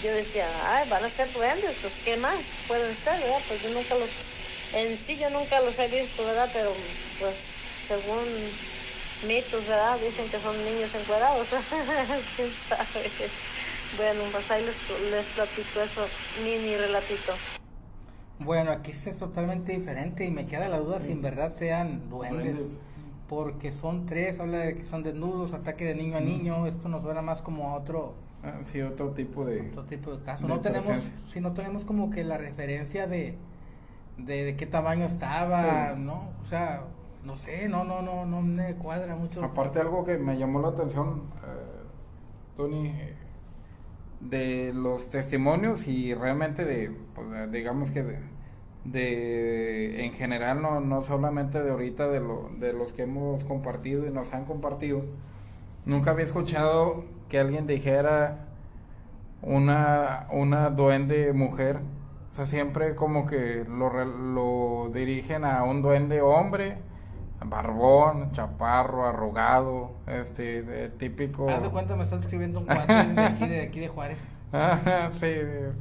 [0.03, 3.41] yo decía, ay, van a ser duendes, pues qué más pueden ser, ¿verdad?
[3.49, 4.11] Pues yo nunca los,
[4.75, 6.49] en sí yo nunca los he visto, ¿verdad?
[6.53, 6.73] Pero
[7.19, 7.49] pues
[7.87, 8.25] según
[9.27, 9.99] mitos, ¿verdad?
[10.01, 11.49] Dicen que son niños encuadrados.
[12.37, 13.11] ¿Quién sabe?
[13.97, 14.79] Bueno, pues ahí les,
[15.11, 16.07] les platico eso,
[16.45, 17.35] mini relatito.
[18.39, 22.79] Bueno, aquí es totalmente diferente y me queda la duda si en verdad sean duendes.
[23.31, 26.67] Porque son tres, habla de que son desnudos, ataque de niño a niño.
[26.67, 28.15] Esto nos suena más como a otro.
[28.43, 29.71] Ah, sí, otro tipo de.
[29.71, 30.49] Otro tipo de caso.
[30.49, 33.37] no tenemos, si no tenemos como que la referencia de,
[34.19, 36.31] de, qué tamaño estaba, ¿no?
[36.43, 36.83] O sea,
[37.23, 39.45] no sé, no, no, no, no me cuadra mucho.
[39.45, 42.93] Aparte algo que me llamó la atención, eh, Tony,
[44.19, 48.19] de los testimonios y realmente de, pues, digamos que de,
[48.85, 54.11] en general, no, no solamente de ahorita, de, lo, de los que hemos compartido y
[54.11, 55.03] nos han compartido,
[55.85, 58.47] nunca había escuchado que alguien dijera
[59.43, 61.81] una, una duende mujer.
[62.31, 66.79] O sea, siempre como que lo, lo dirigen a un duende hombre
[67.45, 71.49] barbón, chaparro, arrugado, este, de, típico.
[71.49, 74.19] Haz de cuenta me estás escribiendo un cuate de aquí de, aquí de Juárez.
[75.21, 75.35] sí,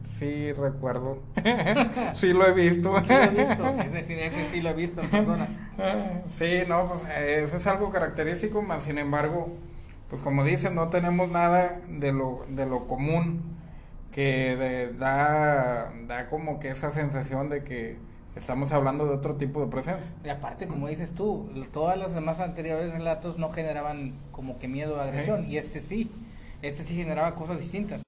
[0.03, 1.19] sí recuerdo.
[2.13, 2.93] sí lo he visto.
[2.99, 4.03] sí lo he visto, ese,
[4.51, 5.47] sí lo he visto, perdona.
[6.37, 9.49] sí, no, pues eso es algo característico, más sin embargo,
[10.09, 13.41] pues como dicen, no tenemos nada de lo, de lo común
[14.11, 17.97] que da, da como que esa sensación de que
[18.35, 20.09] Estamos hablando de otro tipo de presencia.
[20.23, 24.95] Y aparte, como dices tú, todas las demás anteriores relatos no generaban como que miedo
[24.95, 26.09] o agresión, y este sí,
[26.61, 28.01] este sí generaba cosas distintas.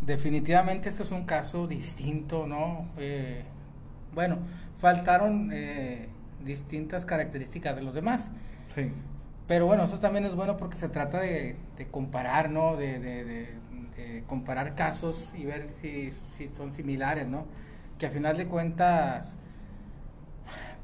[0.00, 2.86] Definitivamente esto es un caso distinto, ¿no?
[2.96, 3.42] Eh,
[4.14, 4.38] bueno,
[4.78, 6.08] faltaron eh,
[6.44, 8.30] distintas características de los demás.
[8.74, 8.90] Sí.
[9.46, 11.56] Pero bueno, eso también es bueno porque se trata de,
[11.90, 12.76] comparar, ¿no?
[12.76, 13.60] De, de,
[14.26, 17.46] comparar casos y ver si, si son similares, ¿no?
[17.98, 19.34] Que a final de cuentas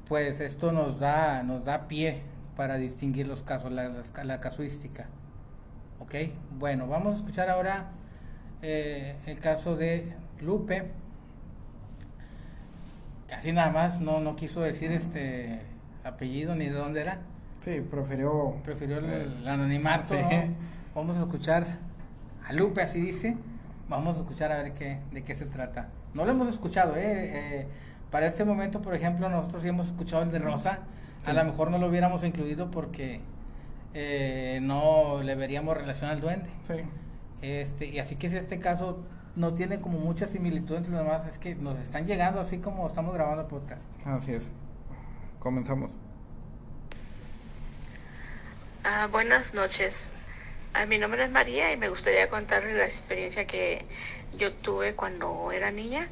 [0.09, 2.23] pues esto nos da, nos da pie
[2.57, 5.07] para distinguir los casos, la, la casuística.
[5.99, 6.15] ¿Ok?
[6.59, 7.91] Bueno, vamos a escuchar ahora
[8.63, 10.91] eh, el caso de Lupe.
[13.29, 15.61] Casi nada más, no, no quiso decir este
[16.05, 17.21] apellido ni de dónde era.
[17.61, 18.55] Sí, prefirió...
[18.63, 20.15] Prefirió el, anonimato.
[20.95, 21.67] Vamos a escuchar
[22.47, 23.37] a Lupe, así dice.
[23.89, 25.89] Vamos a escuchar a ver qué, de qué se trata.
[26.15, 27.03] No lo hemos escuchado, ¿eh?
[27.63, 27.67] eh
[28.11, 30.81] para este momento, por ejemplo, nosotros sí hemos escuchado el de Rosa.
[31.25, 33.21] A lo mejor no lo hubiéramos incluido porque
[33.95, 36.49] eh, no le veríamos relación al duende.
[36.63, 36.75] Sí.
[37.43, 41.27] Este, y así que si este caso no tiene como mucha similitud entre los demás,
[41.27, 43.83] es que nos están llegando así como estamos grabando el podcast.
[44.05, 44.49] Así es.
[45.39, 45.93] Comenzamos.
[48.85, 50.15] Ah, buenas noches.
[50.73, 53.85] Ah, mi nombre es María y me gustaría contarles la experiencia que
[54.37, 56.09] yo tuve cuando era niña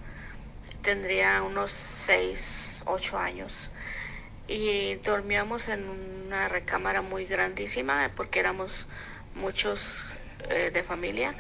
[0.85, 3.73] tendría unos 6, 8 años.
[4.47, 8.87] Y dormíamos en una recámara muy grandísima porque éramos
[9.35, 10.19] muchos
[10.51, 11.35] eh, de familia.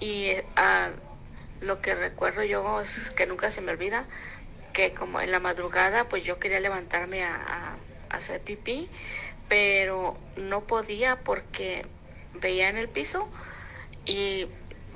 [0.00, 4.06] Y uh, lo que recuerdo yo es que nunca se me olvida
[4.72, 7.78] que como en la madrugada pues yo quería levantarme a, a
[8.10, 8.90] hacer pipí,
[9.48, 11.86] pero no podía porque
[12.34, 13.30] veía en el piso
[14.04, 14.48] y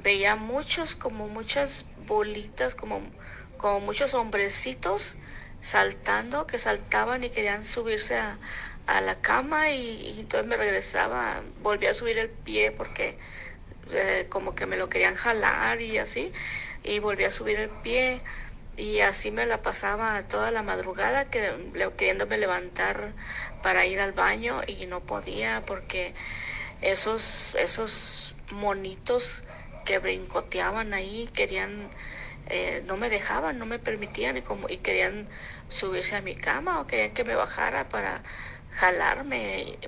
[0.02, 3.00] veía muchos, como muchas bolitas, como
[3.60, 5.18] como muchos hombrecitos
[5.60, 8.38] saltando, que saltaban y querían subirse a,
[9.00, 13.16] la cama y, entonces me regresaba, volví a subir el pie porque
[13.92, 16.32] eh, como que me lo querían jalar y así,
[16.82, 18.22] y volví a subir el pie
[18.76, 21.52] y así me la pasaba toda la madrugada que,
[21.96, 23.12] queriéndome levantar
[23.62, 26.14] para ir al baño y no podía porque
[26.80, 29.44] esos, esos monitos
[29.84, 31.90] que brincoteaban ahí querían
[32.46, 35.28] eh, no me dejaban, no me permitían y, como, y querían
[35.68, 38.22] subirse a mi cama o querían que me bajara para
[38.70, 39.78] jalarme.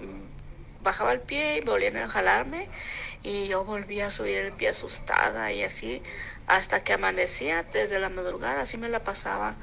[0.81, 2.68] Bajaba el pie y volvían a jalarme
[3.23, 6.03] y yo volvía a subir el pie asustada y así
[6.47, 9.57] hasta que amanecía desde la madrugada, así me la pasaba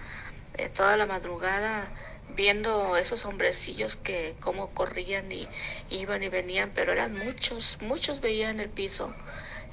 [0.55, 1.91] eh, toda la madrugada
[2.35, 5.47] viendo esos hombrecillos que como corrían y
[5.89, 9.13] iban y venían, pero eran muchos, muchos veían el piso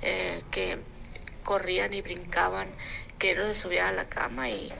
[0.03, 0.79] eh, que
[1.45, 2.69] corrían y brincaban
[3.19, 4.73] que no se subía a la cama y,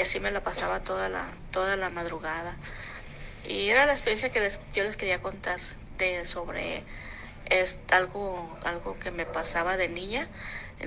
[0.00, 2.56] así me la pasaba toda la, toda la madrugada.
[3.50, 5.58] Y era la experiencia que yo les quería contar
[5.98, 6.84] de, sobre
[7.46, 10.28] es algo, algo que me pasaba de niña.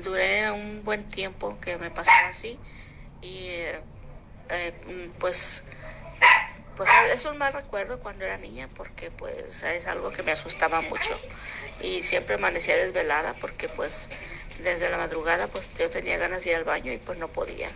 [0.02, 2.58] Duré un buen tiempo que me pasaba así
[3.22, 3.50] y
[4.50, 5.66] eh, pues
[6.78, 10.82] pues es un mal recuerdo cuando era niña porque pues es algo que me asustaba
[10.82, 11.20] mucho
[11.82, 14.10] y siempre amanecía desvelada porque pues
[14.60, 17.70] desde la madrugada pues yo tenía ganas de ir al baño y pues no podía.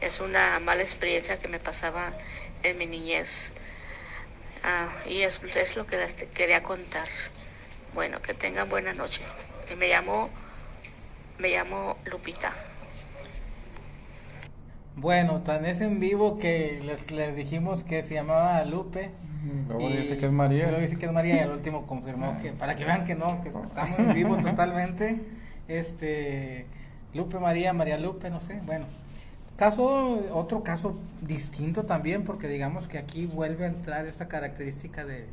[0.00, 2.14] Es una mala experiencia que me pasaba
[2.64, 3.54] en mi niñez.
[4.64, 7.08] Ah, y es, es, lo que les quería contar.
[7.94, 9.22] Bueno, que tengan buena noche.
[9.72, 10.30] Y me llamo,
[11.38, 12.52] me llamo Lupita.
[14.96, 19.10] Bueno, tan es en vivo que les, les dijimos que se llamaba Lupe.
[19.68, 20.66] Luego dice que es María.
[20.66, 23.40] Luego dice que es María y al último confirmó que, para que vean que no,
[23.40, 25.20] que estamos en vivo totalmente
[25.68, 26.66] este,
[27.14, 28.86] Lupe María, María Lupe, no sé, bueno.
[29.58, 35.26] Caso, otro caso distinto también, porque digamos que aquí vuelve a entrar esa característica de,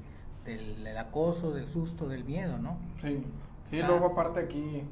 [0.44, 2.78] del, acoso, del susto, del miedo, ¿no?
[3.00, 3.24] Sí,
[3.70, 4.84] sí, luego aparte aquí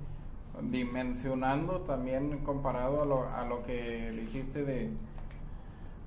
[0.62, 4.92] dimensionando también comparado a lo, a lo que dijiste de,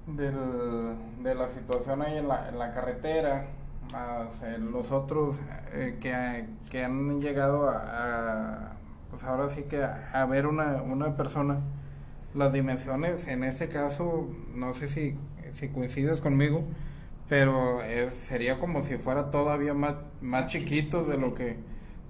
[0.07, 3.49] de la situación ahí en la, en la carretera,
[3.93, 5.37] más los otros
[5.73, 8.77] eh, que, que, han llegado a
[9.11, 11.61] pues ahora sí que a, ver una, una persona,
[12.37, 15.16] las dimensiones, en este caso, no sé si,
[15.55, 16.64] si coincides conmigo,
[17.29, 17.81] pero
[18.12, 21.57] sería como si fuera todavía más, más chiquito de lo que,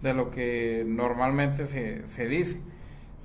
[0.03, 2.61] de lo que normalmente se, se dice.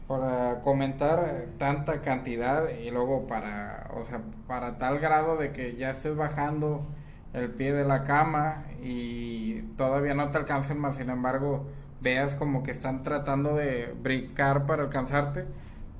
[0.07, 5.91] Para comentar tanta cantidad y luego para, o sea, para tal grado de que ya
[5.91, 6.85] estés bajando
[7.33, 11.65] el pie de la cama y todavía no te alcancen más, sin embargo,
[12.01, 15.45] veas como que están tratando de brincar para alcanzarte,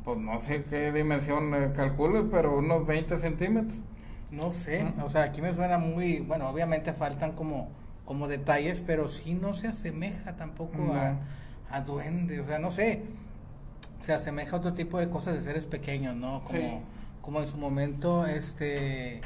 [0.04, 3.78] pues no sé qué dimensión eh, calcules, pero unos 20 centímetros.
[4.32, 7.70] No sé, o sea, aquí me suena muy, bueno, obviamente faltan como,
[8.06, 11.18] como detalles, pero sí no se asemeja tampoco a,
[11.70, 13.02] a duende, o sea, no sé,
[14.02, 16.42] se asemeja a otro tipo de cosas de seres pequeños, ¿no?
[16.44, 16.82] Como,
[17.22, 19.22] como en su momento, este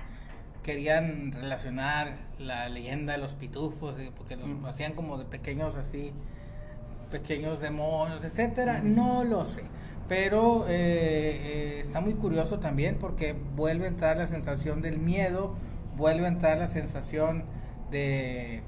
[0.63, 6.11] querían relacionar la leyenda de los pitufos, porque los hacían como de pequeños así,
[7.11, 9.61] pequeños demonios, etcétera, no lo sé.
[10.07, 15.55] Pero eh, eh, está muy curioso también porque vuelve a entrar la sensación del miedo,
[15.97, 17.45] vuelve a entrar la sensación
[17.89, 18.61] de...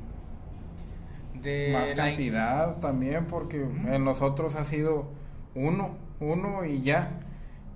[1.42, 5.06] de Más cantidad también porque en nosotros ha sido
[5.54, 7.12] uno, uno y ya.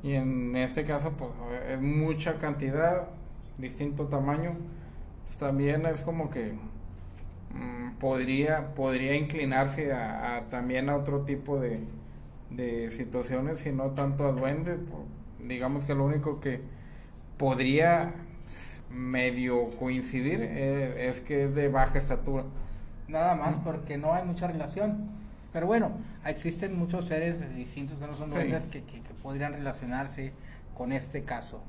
[0.03, 1.29] Y en este caso pues
[1.69, 3.07] es mucha cantidad,
[3.59, 4.53] distinto tamaño.
[5.25, 6.53] Pues, también es como que
[7.53, 11.79] mm, podría, podría inclinarse a, también a otro tipo de,
[12.55, 14.79] de situaciones y no tanto a duendes.
[15.39, 16.61] Digamos que lo único que
[17.37, 18.13] podría
[18.89, 22.43] medio coincidir eh, es que es de baja estatura.
[23.07, 25.09] Nada más porque no hay mucha relación.
[25.51, 25.91] Pero bueno,
[26.25, 30.31] existen muchos seres distintos que no son duendes que, que, podrían relacionarse
[30.73, 31.61] con este caso.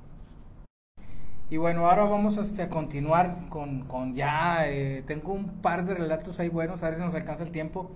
[1.51, 5.95] Y bueno, ahora vamos este, a continuar con, con ya, eh, tengo un par de
[5.95, 7.91] relatos ahí buenos, a ver si nos alcanza el tiempo,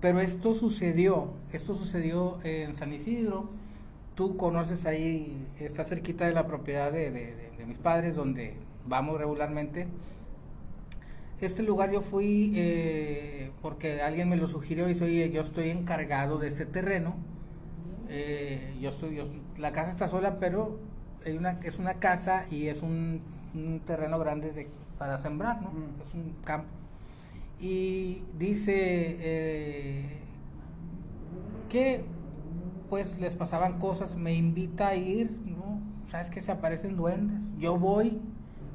[0.00, 3.50] pero esto sucedió, esto sucedió en San Isidro,
[4.14, 8.54] tú conoces ahí, está cerquita de la propiedad de, de mis padres, donde
[8.86, 9.86] vamos regularmente.
[11.40, 16.38] Este lugar yo fui eh, porque alguien me lo sugirió y soy, yo estoy encargado
[16.38, 17.16] de ese terreno.
[18.10, 19.22] Eh, yo estoy,
[19.56, 20.78] la casa está sola, pero
[21.24, 23.22] hay una, es una casa y es un,
[23.86, 25.72] terreno grande de, para sembrar, ¿no?
[26.04, 26.68] Es un campo.
[27.60, 28.72] Y dice
[29.20, 30.20] eh,
[31.68, 32.04] que
[32.88, 35.80] pues les pasaban cosas, me invita a ir, ¿no?
[36.10, 37.40] ¿Sabes que se aparecen duendes?
[37.58, 38.20] Yo voy,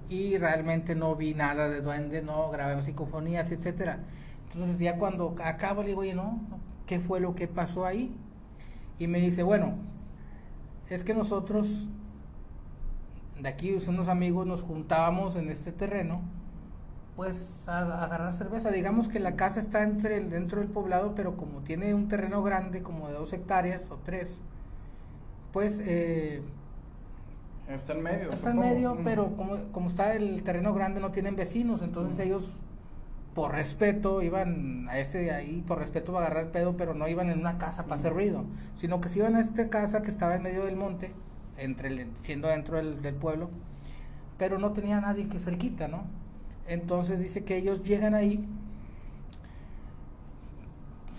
[0.10, 4.00] y realmente no vi nada de duende, no grabé psicofonías, etcétera.
[4.54, 6.40] Entonces ya cuando acabo le digo, oye, no,
[6.86, 8.16] ¿qué fue lo que pasó ahí?
[9.00, 9.76] Y me dice, bueno,
[10.90, 11.88] es que nosotros
[13.42, 16.22] de aquí unos amigos nos juntábamos en este terreno
[17.16, 18.72] pues a, agarrar cerveza.
[18.72, 22.82] Digamos que la casa está entre dentro del poblado, pero como tiene un terreno grande,
[22.82, 24.40] como de dos hectáreas o tres,
[25.52, 26.42] pues eh,
[27.68, 28.32] Está en medio.
[28.32, 32.54] Está en medio, pero como, como está el terreno grande no tienen vecinos, entonces ellos
[33.34, 37.08] por respeto iban a este de ahí, por respeto va a agarrar pedo, pero no
[37.08, 38.46] iban en una casa para hacer ruido,
[38.80, 41.12] sino que se iban a esta casa que estaba en medio del monte,
[41.58, 43.50] entre siendo dentro del, del pueblo,
[44.38, 46.04] pero no tenía nadie que cerquita, ¿no?
[46.68, 48.44] Entonces dice que ellos llegan ahí,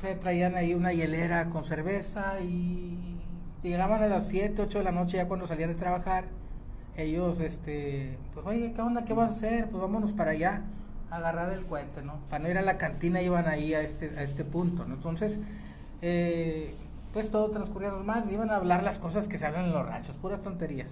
[0.00, 2.98] se traían ahí una hielera con cerveza y
[3.62, 6.24] llegaban a las 7, 8 de la noche ya cuando salían de trabajar,
[6.96, 9.04] ellos, este, pues, oye, ¿qué onda?
[9.04, 9.68] ¿Qué vas a hacer?
[9.68, 10.62] Pues vámonos para allá,
[11.10, 12.20] a agarrar el cuente, ¿no?
[12.30, 14.94] Para no ir a la cantina iban ahí a este, a este punto, ¿no?
[14.94, 15.38] Entonces,
[16.02, 16.74] eh,
[17.12, 20.16] pues todo transcurría normal, iban a hablar las cosas que se hablan en los ranchos,
[20.16, 20.90] puras tonterías.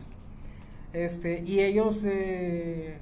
[0.92, 2.98] Este, y ellos, eh,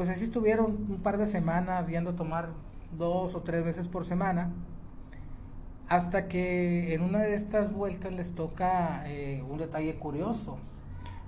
[0.00, 2.48] pues así estuvieron un par de semanas yendo a tomar
[2.96, 4.48] dos o tres veces por semana
[5.90, 10.56] hasta que en una de estas vueltas les toca eh, un detalle curioso.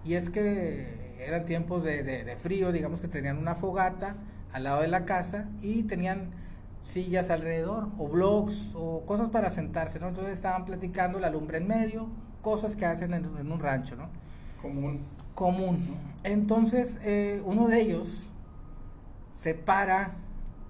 [0.07, 4.17] Y es que eran tiempos de, frío, digamos que tenían una fogata
[4.55, 6.31] al lado de la casa y tenían
[6.83, 10.09] sillas alrededor o blogs o cosas para sentarse, ¿no?
[10.09, 12.09] Entonces estaban platicando la lumbre en medio,
[12.41, 14.09] cosas que hacen en, un rancho, ¿no?
[14.63, 15.01] Común.
[15.35, 15.79] Común.
[16.25, 18.31] Entonces eh, uno de ellos
[19.43, 20.13] se para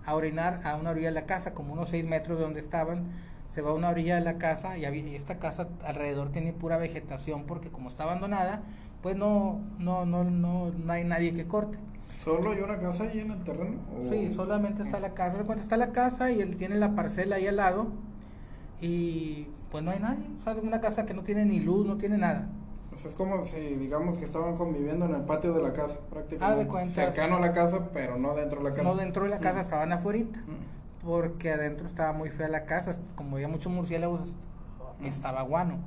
[0.07, 3.05] a orinar a una orilla de la casa, como unos seis metros de donde estaban,
[3.53, 7.45] se va a una orilla de la casa y, esta casa alrededor tiene pura vegetación
[7.45, 8.63] porque como está abandonada,
[9.03, 11.79] pues no, no, no, no, no hay nadie que corte.
[12.25, 13.79] ¿Solo hay una casa ahí en el terreno?
[14.05, 15.43] Sí, solamente está la casa.
[15.57, 17.89] Está la casa y él tiene la parcela ahí al lado
[18.81, 20.25] y pues no hay nadie.
[20.39, 22.49] O sea, una casa que no tiene ni luz, no tiene nada.
[22.95, 25.99] O sea, es como si, digamos, que estaban conviviendo en el patio de la casa,
[26.11, 26.45] prácticamente.
[26.45, 26.95] Ah, de cuenta.
[26.95, 28.83] Cercano a la casa, pero no dentro de la casa.
[28.83, 30.19] No dentro de la casa, estaban afuera
[31.03, 34.35] porque adentro estaba muy fea la casa, como había muchos murciélagos,
[35.05, 35.79] estaba guano.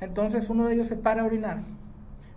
[0.00, 1.60] Entonces uno de ellos se para a orinar,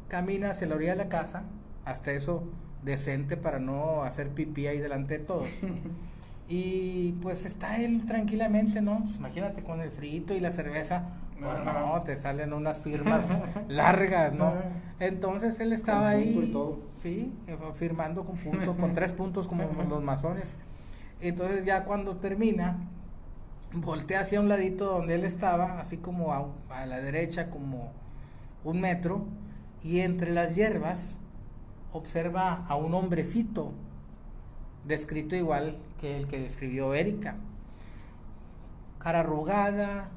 [0.07, 1.43] camina hacia la orilla de la casa,
[1.85, 2.43] hasta eso
[2.83, 5.47] decente para no hacer pipí ahí delante de todos.
[6.53, 9.03] Y pues está él tranquilamente, ¿no?
[9.05, 11.05] Pues imagínate con el frito y la cerveza,
[11.41, 13.25] pues, no, te salen unas firmas
[13.67, 14.53] largas, ¿no?
[14.99, 16.53] Entonces él estaba ahí,
[16.97, 20.45] sí, eh, firmando con punto, con tres puntos como los masones.
[21.19, 22.77] Entonces ya cuando termina,
[23.73, 27.91] voltea hacia un ladito donde él estaba, así como a, la derecha, como
[28.63, 29.25] un metro,
[29.83, 31.17] y entre las hierbas
[31.91, 33.71] observa a un hombrecito,
[34.85, 37.37] descrito igual que el que describió Erika.
[38.99, 40.09] Cara arrugada,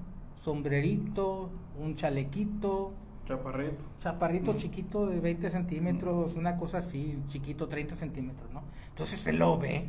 [0.45, 2.93] sombrerito, un chalequito.
[3.27, 3.85] Chaparrito.
[4.01, 8.63] Chaparrito chiquito de 20 centímetros, una cosa así, chiquito, 30 centímetros, ¿no?
[8.91, 9.89] Entonces él lo ve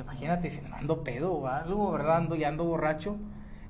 [0.00, 2.18] Imagínate, si ando pedo o algo, ¿verdad?
[2.18, 3.16] Ando y ando borracho.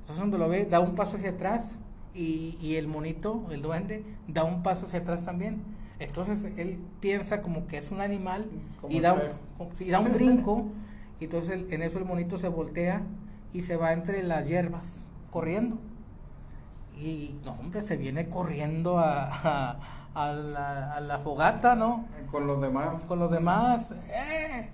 [0.01, 1.79] Entonces cuando lo ve, da un paso hacia atrás
[2.13, 5.63] y, y el monito, el duende, da un paso hacia atrás también.
[5.97, 8.47] Entonces él piensa como que es un animal
[8.89, 10.67] y da, un, y da un brinco.
[11.19, 13.01] y entonces en eso el monito se voltea
[13.51, 15.79] y se va entre las hierbas, corriendo.
[16.99, 19.79] Y no, hombre, se viene corriendo a,
[20.13, 22.05] a, la, a la fogata, ¿no?
[22.29, 23.01] Con los demás.
[23.03, 23.91] Con los demás.
[24.09, 24.69] ¡Eh!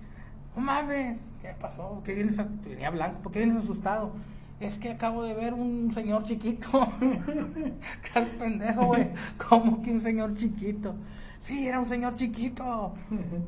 [0.56, 2.02] no mames, ¿qué pasó?
[2.04, 2.38] ¿Qué vienes?
[2.64, 4.12] Venía blanco, ¿por qué vienes asustado?
[4.60, 6.88] Es que acabo de ver un señor chiquito.
[8.04, 9.10] Estás pendejo, güey.
[9.50, 10.96] ¿Cómo que un señor chiquito?
[11.40, 12.94] Sí, era un señor chiquito.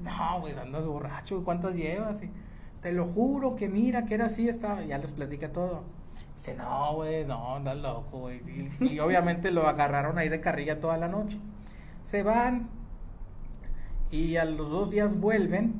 [0.04, 1.44] No, güey, andas borracho.
[1.46, 2.22] ¿Cuántos llevas?
[2.22, 2.30] Y,
[2.82, 4.84] te lo juro que mira, que era así, estaba.
[4.84, 5.84] Ya les platica todo.
[6.48, 8.42] Dice, no, güey, no, andas loco, güey.
[8.80, 11.38] Y, y obviamente lo agarraron ahí de carrilla toda la noche.
[12.06, 12.70] Se van
[14.12, 15.74] y a los dos días vuelven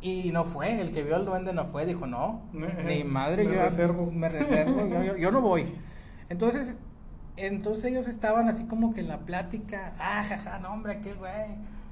[0.00, 2.42] y no fue, el que vio al duende no fue, dijo, no,
[2.86, 4.10] ni madre, Me yo reservo.
[4.10, 5.66] me reservo, yo, yo- yo no voy.
[6.28, 6.74] Entonces,
[7.36, 11.32] entonces ellos estaban así como que en la plática, ah, jaja, no hombre, aquel güey,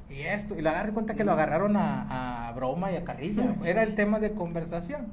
[0.09, 3.55] y esto, y le agarré cuenta que lo agarraron a, a broma y a carrilla,
[3.65, 5.09] era el tema de conversación.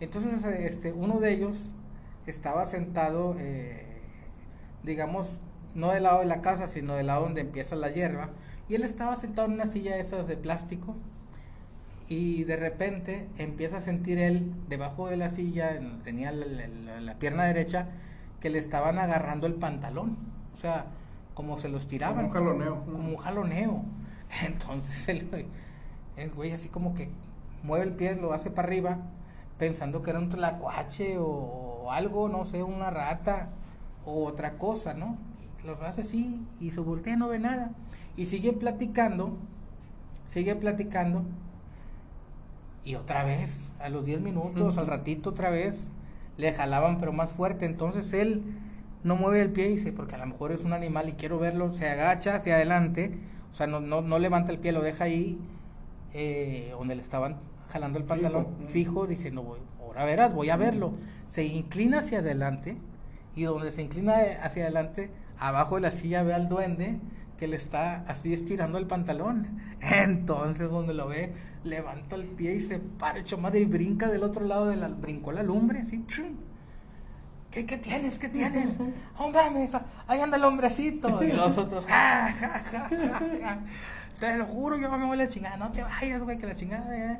[0.00, 1.54] Entonces, este, uno de ellos
[2.26, 3.84] estaba sentado, eh,
[4.82, 5.40] digamos,
[5.74, 8.30] no del lado de la casa, sino del lado donde empieza la hierba,
[8.68, 10.96] y él estaba sentado en una silla de esas de plástico,
[12.08, 17.14] y de repente empieza a sentir él debajo de la silla, en- tenía la, la-
[17.18, 17.88] pierna derecha,
[18.40, 20.16] que le estaban agarrando el pantalón.
[20.54, 20.86] O sea,
[21.34, 22.28] como se los tiraban.
[22.28, 22.84] Como un jaloneo.
[22.84, 23.84] Como un jaloneo.
[24.46, 25.46] Entonces el,
[26.16, 27.08] el güey así como que
[27.64, 28.98] mueve el pie, lo hace para arriba,
[29.58, 33.50] pensando que era un tlacuache o, o algo, no sé, una rata
[34.04, 35.16] o otra cosa, ¿no?
[35.64, 37.72] Lo hace así y se voltea, no ve nada.
[38.16, 39.36] Y sigue platicando,
[40.28, 41.24] sigue platicando.
[42.84, 45.88] Y otra vez, a los 10 minutos, al ratito otra vez,
[46.36, 47.66] le jalaban pero más fuerte.
[47.66, 48.42] Entonces él
[49.02, 51.38] no mueve el pie y dice, porque a lo mejor es un animal y quiero
[51.38, 53.18] verlo, se agacha hacia adelante,
[53.52, 55.38] o sea, no, no, no levanta el pie, lo deja ahí
[56.12, 57.36] eh, donde le estaban
[57.68, 60.94] jalando el pantalón fijo, diciendo, voy, ahora verás, voy a verlo.
[61.26, 62.76] Se inclina hacia adelante
[63.34, 66.98] y donde se inclina hacia adelante, abajo de la silla ve al duende
[67.36, 69.60] que le está así estirando el pantalón.
[69.80, 71.32] Entonces, donde lo ve,
[71.64, 74.88] levanta el pie y se para hecho madre y brinca del otro lado de la,
[74.88, 76.04] brincó la lumbre, así.
[77.50, 78.18] ¿Qué, ¿Qué tienes?
[78.18, 78.70] ¿Qué tienes?
[79.18, 79.70] Oh, mames,
[80.06, 81.22] ahí anda el hombrecito.
[81.22, 83.58] Y los otros, ja, ja, ja, ja, ja.
[84.20, 85.56] Te lo juro, yo me voy a la chingada.
[85.56, 87.18] No te vayas, güey, que la chingada, eh.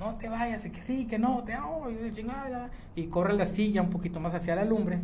[0.00, 2.70] No te vayas, y que sí, que no, te amo, y chingada.
[2.96, 4.98] Y corre la silla un poquito más hacia la lumbre.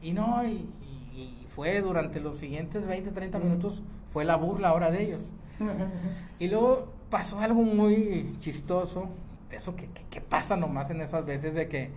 [0.00, 0.66] Y no, y,
[1.54, 5.22] fue durante los siguientes 20, 30 minutos, fue la burla ahora de ellos.
[6.40, 9.08] Y luego pasó algo muy chistoso,
[9.52, 11.90] eso que, que, que pasa nomás en esas veces, de que,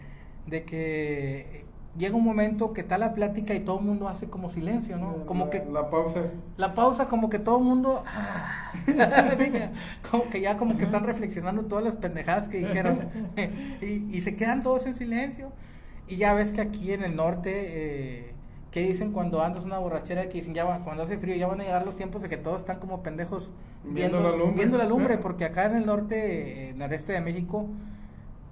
[0.46, 1.66] de que
[1.98, 5.26] llega un momento que está la plática y todo el mundo hace como silencio, ¿no?
[5.26, 6.22] Como la, que La pausa.
[6.58, 8.72] la pausa como que todo el mundo ah,
[10.12, 13.00] como que ya como que están reflexionando todas las pendejadas que dijeron
[13.82, 15.52] y, y se quedan todos en silencio
[16.08, 18.34] y ya ves que aquí en el norte eh,
[18.72, 21.62] que dicen cuando andas una borrachera que dicen ya va- cuando hace frío ya van
[21.62, 23.52] a llegar los tiempos de que todos están como pendejos
[23.84, 24.56] Viendo la lumbre.
[24.56, 27.68] viendo la lumbre porque acá en el norte en el este de México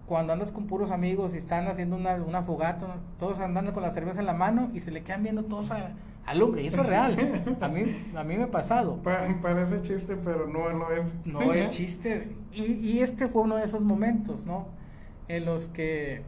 [0.06, 3.92] cuando andas con puros amigos y están haciendo una, una fogata, todos andando con la
[3.92, 5.94] cerveza en la mano y se le quedan viendo todos a,
[6.26, 6.62] a lumbre.
[6.62, 7.58] Y eso es real.
[7.62, 7.84] A mí,
[8.16, 8.98] a mí me ha pasado.
[9.02, 11.08] Pa- parece chiste, pero no lo es.
[11.26, 12.36] No es chiste.
[12.54, 14.68] Y, y este fue uno de esos momentos, ¿no?
[15.28, 16.22] En los que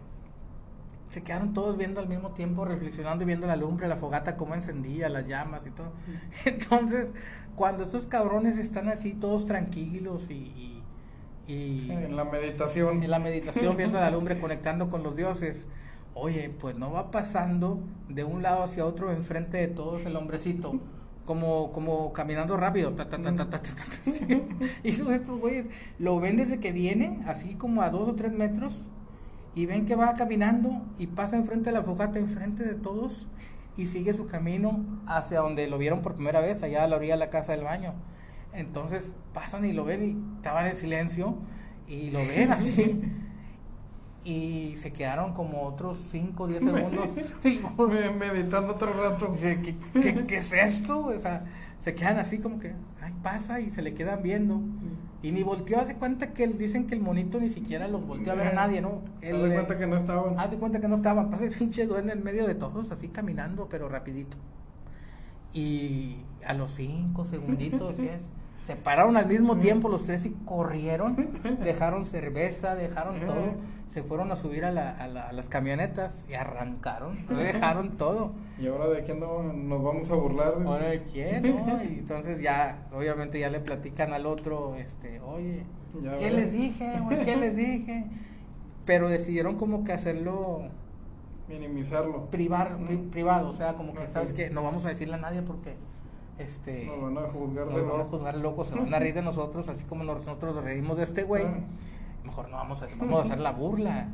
[1.09, 4.55] se quedaron todos viendo al mismo tiempo, reflexionando y viendo la lumbre, la fogata, cómo
[4.55, 5.91] encendía, las llamas y todo.
[6.45, 7.09] Entonces,
[7.55, 10.33] cuando esos cabrones están así, todos tranquilos y...
[10.33, 10.76] y-
[11.47, 13.03] y En la meditación.
[13.03, 15.67] en la meditación, viendo la lumbre, conectando con los dioses.
[16.13, 17.79] Oye, pues no va pasando
[18.09, 20.79] de un lado hacia otro enfrente de todos el hombrecito,
[21.25, 22.93] como, como caminando rápido.
[22.93, 24.11] ta, ta, ta, ta, ta, ta, ta, ta.
[24.83, 25.67] Y estos güeyes
[25.99, 28.87] lo ven desde que viene, así como a dos o tres metros,
[29.55, 33.27] y ven que va caminando y pasa enfrente de la fogata, enfrente de todos,
[33.77, 37.13] y sigue su camino hacia donde lo vieron por primera vez, allá a la orilla
[37.13, 37.93] de la casa del baño.
[38.53, 41.35] Entonces pasan y lo ven y estaban en silencio
[41.87, 43.01] y lo ven así.
[44.23, 47.09] Y se quedaron como otros 5 o 10 segundos.
[47.89, 49.31] Me- Meditando otro rato.
[49.39, 51.05] ¿Qué, qué, qué es esto?
[51.05, 51.45] O sea,
[51.79, 54.59] se quedan así como que, ay, pasa y se le quedan viendo.
[55.23, 58.05] Y ni volteó, haz de cuenta que el- dicen que el monito ni siquiera los
[58.05, 59.01] volteó a ver a nadie, ¿no?
[59.21, 60.37] Haz Él, de cuenta que no estaban.
[60.39, 61.29] Haz de cuenta que no estaban.
[61.29, 64.35] Pasa el pinche duende en medio de todos, así caminando, pero rapidito.
[65.53, 68.21] Y a los cinco segunditos, ¿sí es?
[68.67, 71.15] Se pararon al mismo tiempo los tres y corrieron,
[71.63, 73.53] dejaron cerveza, dejaron todo,
[73.89, 78.33] se fueron a subir a, la- a la- a las camionetas y arrancaron, dejaron todo.
[78.59, 80.55] Y ahora de aquí no, nos vamos a burlar.
[80.65, 81.81] Ahora de quién, ¿no?
[81.89, 85.63] Y entonces ya, obviamente ya le platican al otro, este, oye,
[86.01, 86.33] Ya ¿qué ves.
[86.33, 87.23] les dije, güey?
[87.23, 88.03] ¿Qué les dije?
[88.85, 90.63] Pero decidieron como que hacerlo
[91.47, 92.25] Minimizarlo.
[92.29, 94.05] privar, pri- privado, o sea, como que.
[94.09, 94.49] ¿sabes qué?
[94.49, 95.75] No vamos a decirle a nadie porque
[96.39, 98.09] este, Nos van a juzgar de van a loco.
[98.09, 101.23] juzgar locos, se van a reír de nosotros, así como nosotros nos reímos de este
[101.23, 101.45] güey.
[101.45, 101.57] Ah.
[102.23, 104.07] Mejor no vamos a, vamos a hacer la burla.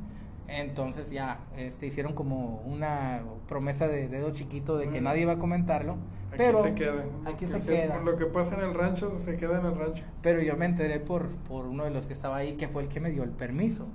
[0.56, 5.04] Entonces ya, este, hicieron como una promesa de dedo chiquito de que Mm.
[5.06, 7.04] nadie iba a comentarlo, Aquí pero se queda.
[7.26, 8.00] aquí se que queda.
[8.02, 10.04] Lo que pasa en el rancho se queda en el rancho.
[10.22, 12.90] Pero yo me enteré por, por uno de los que estaba ahí, que fue el
[12.90, 13.88] que me dio el permiso.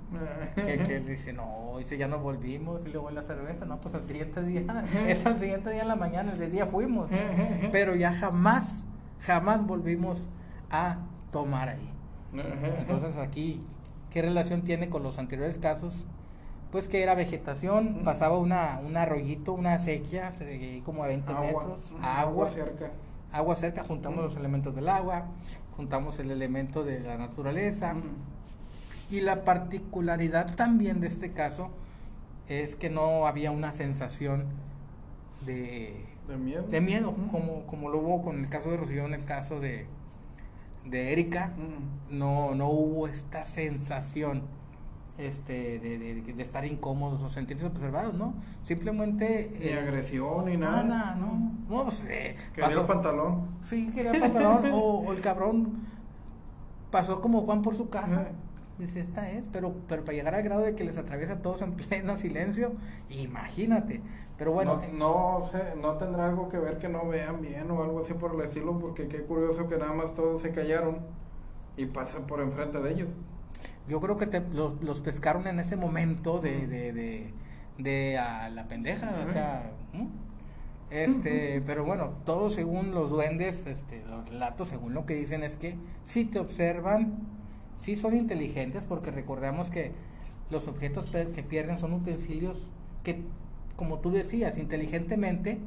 [0.56, 3.94] Que, que le dice, no, dice, ya nos volvimos, y luego la cerveza, no, pues
[3.94, 4.62] al siguiente día,
[5.06, 7.08] es al siguiente día en la mañana, el día fuimos.
[7.72, 8.82] Pero ya jamás,
[9.20, 10.26] jamás volvimos
[10.70, 10.98] a
[11.30, 11.88] tomar ahí.
[12.80, 13.60] Entonces aquí,
[14.10, 16.04] ¿qué relación tiene con los anteriores casos?
[16.70, 21.32] Pues que era vegetación, pasaba una, un arroyito, una sequía, se de como a 20
[21.32, 22.90] agua, metros, agua, cerca.
[23.32, 25.24] agua cerca, juntamos los elementos del agua,
[25.76, 27.94] juntamos el elemento de la naturaleza.
[29.10, 31.70] Y la particularidad también de este caso
[32.48, 34.44] es que no había una sensación
[35.46, 36.62] de, De miedo.
[36.64, 37.28] de miedo, Ujú.
[37.28, 39.86] como, como lo hubo con el caso de Rocío, en el caso de,
[40.84, 41.52] de Erika.
[42.10, 44.42] No, no hubo esta sensación
[45.18, 48.34] este, de, de- de estar incómodos o sentirse observados, ¿no?
[48.64, 49.50] Simplemente...
[49.58, 50.84] Ni eh, agresión ni nada.
[50.84, 51.52] Nada, no.
[51.68, 53.48] No, pues, eh, Quería pasó- el pantalón.
[53.60, 54.64] Sí, quería el pantalón.
[54.72, 55.86] o, o el cabrón
[56.90, 58.28] pasó como Juan por su casa.
[58.78, 61.62] Dice, esta es, pero, pero para llegar al grado de que les atraviesa a todos
[61.62, 62.74] en pleno silencio,
[63.10, 64.00] imagínate.
[64.36, 67.82] Pero bueno, no, no sé, no tendrá algo que ver que no vean bien o
[67.82, 70.98] algo así por el estilo, porque qué curioso que nada más todos se callaron
[71.76, 73.08] y pasa por enfrente de ellos.
[73.88, 77.34] Yo creo que te- los, los pescaron en ese momento de, de, de,
[77.78, 79.72] de a la pendeja, o sea,
[80.90, 85.56] este, pero bueno, todo según los duendes, este, los relatos, según lo que dicen es
[85.56, 87.18] que si te observan,
[87.76, 89.92] sí son inteligentes, porque recordamos que
[90.50, 92.70] los objetos que pierden son utensilios
[93.04, 93.20] que,
[93.76, 95.58] como tú decías, inteligentemente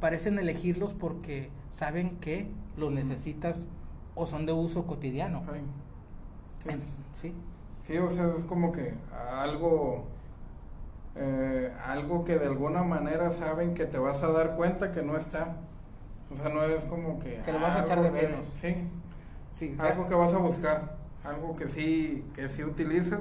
[0.00, 3.66] parecen elegirlos porque saben que los necesitas
[4.16, 5.42] o son de uso cotidiano.
[6.66, 7.34] Es- sí.
[7.86, 8.94] Sí, o sea, es como que
[9.30, 10.04] algo,
[11.16, 15.16] eh, algo que de alguna manera saben que te vas a dar cuenta que no
[15.16, 15.56] está.
[16.32, 17.40] O sea, no es como que...
[17.44, 18.46] Que lo vas a echar algo de que- menos.
[18.60, 18.76] Sí,
[19.52, 23.20] Sí, algo que vas a buscar, algo que sí, que sí utilizas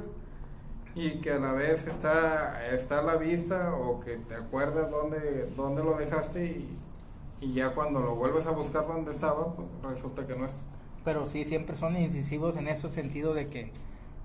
[0.95, 5.51] y que a la vez está, está a la vista o que te acuerdas dónde,
[5.55, 6.75] dónde lo dejaste y,
[7.39, 10.57] y ya cuando lo vuelves a buscar donde estaba, pues resulta que no está.
[11.03, 13.71] Pero sí siempre son incisivos en ese sentido de que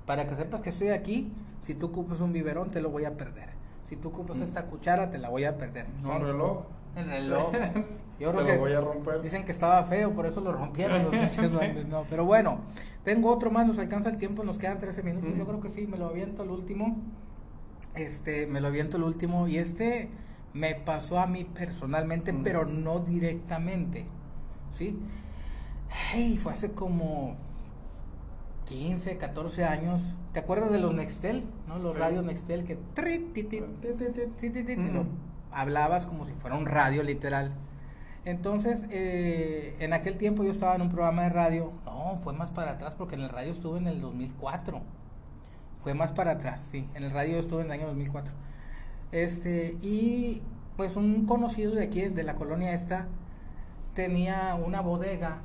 [0.07, 1.31] para que sepas que estoy aquí,
[1.62, 3.51] si tú ocupas un biberón te lo voy a perder.
[3.89, 5.87] Si tú ocupas esta cuchara te la voy a perder.
[6.01, 6.64] Un Son- reloj.
[6.97, 7.53] El reloj.
[8.18, 9.20] Yo creo Te lo voy a romper.
[9.22, 11.12] dicen que estaba feo, por eso lo rompieron los
[11.89, 12.59] no, pero bueno,
[13.05, 15.39] tengo otro más, nos alcanza el tiempo, nos quedan 13 minutos, Mm.
[15.39, 16.97] yo creo que sí, me lo aviento el último.
[17.95, 20.09] Este, me lo aviento el último y este
[20.53, 22.43] me pasó a mí personalmente, Mm.
[22.43, 24.07] pero no directamente.
[24.76, 24.99] ¿Sí?
[26.12, 27.36] Ay, fue hace como
[28.66, 30.14] 15, 14 años.
[30.32, 31.45] ¿Te acuerdas de los Nextel?
[31.66, 31.78] ¿No?
[31.78, 31.99] Los Sí.
[31.99, 33.62] radios Nextel que tri, ti, ti,
[34.41, 34.66] Ti,
[35.51, 37.53] hablabas como si fuera un radio literal.
[38.24, 42.51] Entonces, eh, en aquel tiempo yo estaba en un programa de radio, no, fue más
[42.53, 44.82] para atrás porque en el radio estuve en el 2004.
[45.78, 48.34] Fue más para atrás, sí, en el radio estuve en el año 2004.
[49.12, 50.43] Este, y
[50.76, 53.07] pues un conocido de aquí, de la colonia esta,
[53.95, 55.39] tenía una bodega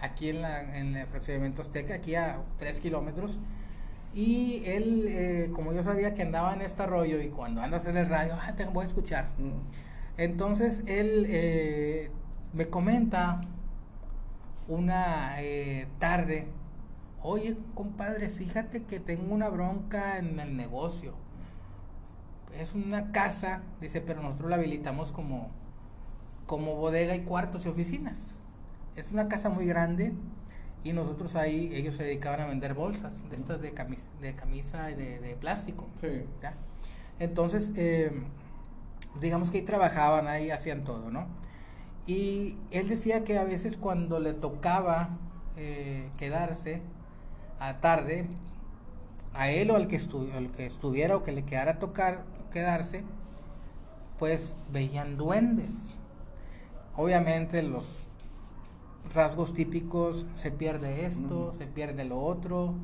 [0.00, 3.38] aquí en, la, en el fraccionamiento Azteca, aquí a 3 kilómetros.
[4.14, 7.96] Y él, eh, como yo sabía que andaba en este rollo y cuando andas en
[7.96, 9.26] el radio, ah, te voy a escuchar.
[9.38, 10.18] Mm.
[10.18, 12.10] Entonces él eh,
[12.52, 13.40] me comenta
[14.66, 16.48] una eh, tarde,
[17.22, 21.14] oye compadre, fíjate que tengo una bronca en el negocio.
[22.58, 25.50] Es una casa, dice, pero nosotros la habilitamos como,
[26.46, 28.37] como bodega y cuartos y oficinas.
[28.98, 30.12] Es una casa muy grande
[30.82, 34.90] y nosotros ahí, ellos se dedicaban a vender bolsas, de estas de, camis- de camisa
[34.90, 35.86] y de, de plástico.
[36.00, 36.24] Sí.
[36.42, 36.54] ¿ya?
[37.20, 38.10] Entonces, eh,
[39.20, 41.26] digamos que ahí trabajaban, ahí hacían todo, ¿no?
[42.06, 45.10] Y él decía que a veces cuando le tocaba
[45.56, 46.82] eh, quedarse
[47.60, 48.26] a tarde,
[49.34, 53.04] a él o al que, estu- al que estuviera o que le quedara tocar quedarse,
[54.18, 55.70] pues veían duendes.
[56.96, 58.07] Obviamente los
[59.12, 62.74] rasgos típicos, se pierde esto, se pierde lo otro,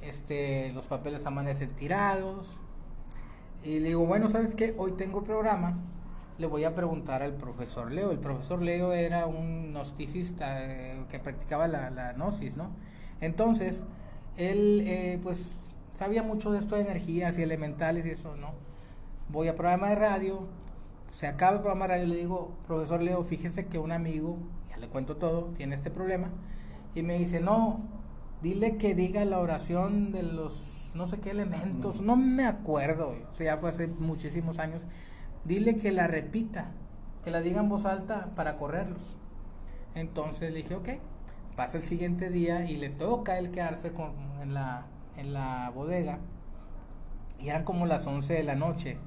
[0.00, 2.60] este, los papeles amanecen tirados.
[3.62, 4.74] Y le digo, bueno, ¿sabes qué?
[4.78, 5.78] Hoy tengo programa,
[6.38, 8.10] le voy a preguntar al profesor Leo.
[8.10, 12.70] El profesor Leo era un gnosticista eh, que practicaba la, la gnosis, ¿no?
[13.20, 13.80] Entonces,
[14.36, 15.58] él, eh, pues,
[15.98, 18.52] sabía mucho de esto de energías y elementales y eso, ¿no?
[19.28, 20.48] Voy a programa de radio,
[21.12, 24.38] se acaba el programa de radio le digo, profesor Leo, fíjese que un amigo,
[24.80, 26.30] le cuento todo, tiene este problema.
[26.94, 27.80] Y me dice, no,
[28.42, 33.34] dile que diga la oración de los no sé qué elementos, no me acuerdo, o
[33.34, 34.86] sea, ya fue hace muchísimos años.
[35.44, 36.72] Dile que la repita,
[37.24, 39.16] que la diga en voz alta para correrlos.
[39.94, 40.88] Entonces le dije, ok,
[41.56, 44.12] pasa el siguiente día y le toca él quedarse con,
[44.42, 46.18] en, la, en la bodega.
[47.38, 48.98] Y eran como las 11 de la noche.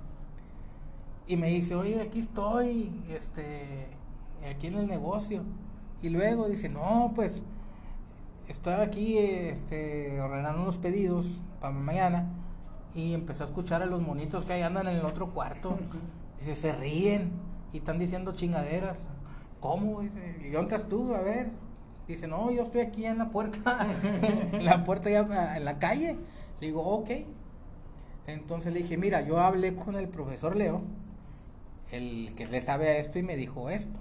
[1.28, 3.88] Y me dice, oye, aquí estoy, este,
[4.50, 5.44] aquí en el negocio.
[6.04, 7.42] Y luego dice, no, pues
[8.50, 11.26] estoy aquí este, ordenando unos pedidos
[11.62, 12.30] para mañana
[12.94, 15.80] y empecé a escuchar a los monitos que ahí andan en el otro cuarto.
[16.40, 17.32] Dice, se ríen
[17.72, 19.00] y están diciendo chingaderas.
[19.62, 20.02] ¿Cómo?
[20.02, 21.16] Dice, ¿y dónde estás tú?
[21.16, 21.52] A ver.
[22.06, 23.88] Dice, no, yo estoy aquí en la puerta,
[24.52, 26.18] en la puerta ya en la calle.
[26.60, 27.12] Le digo, ok.
[28.28, 30.82] Entonces le dije, mira, yo hablé con el profesor Leo,
[31.94, 34.00] el que le sabe a esto, y me dijo esto.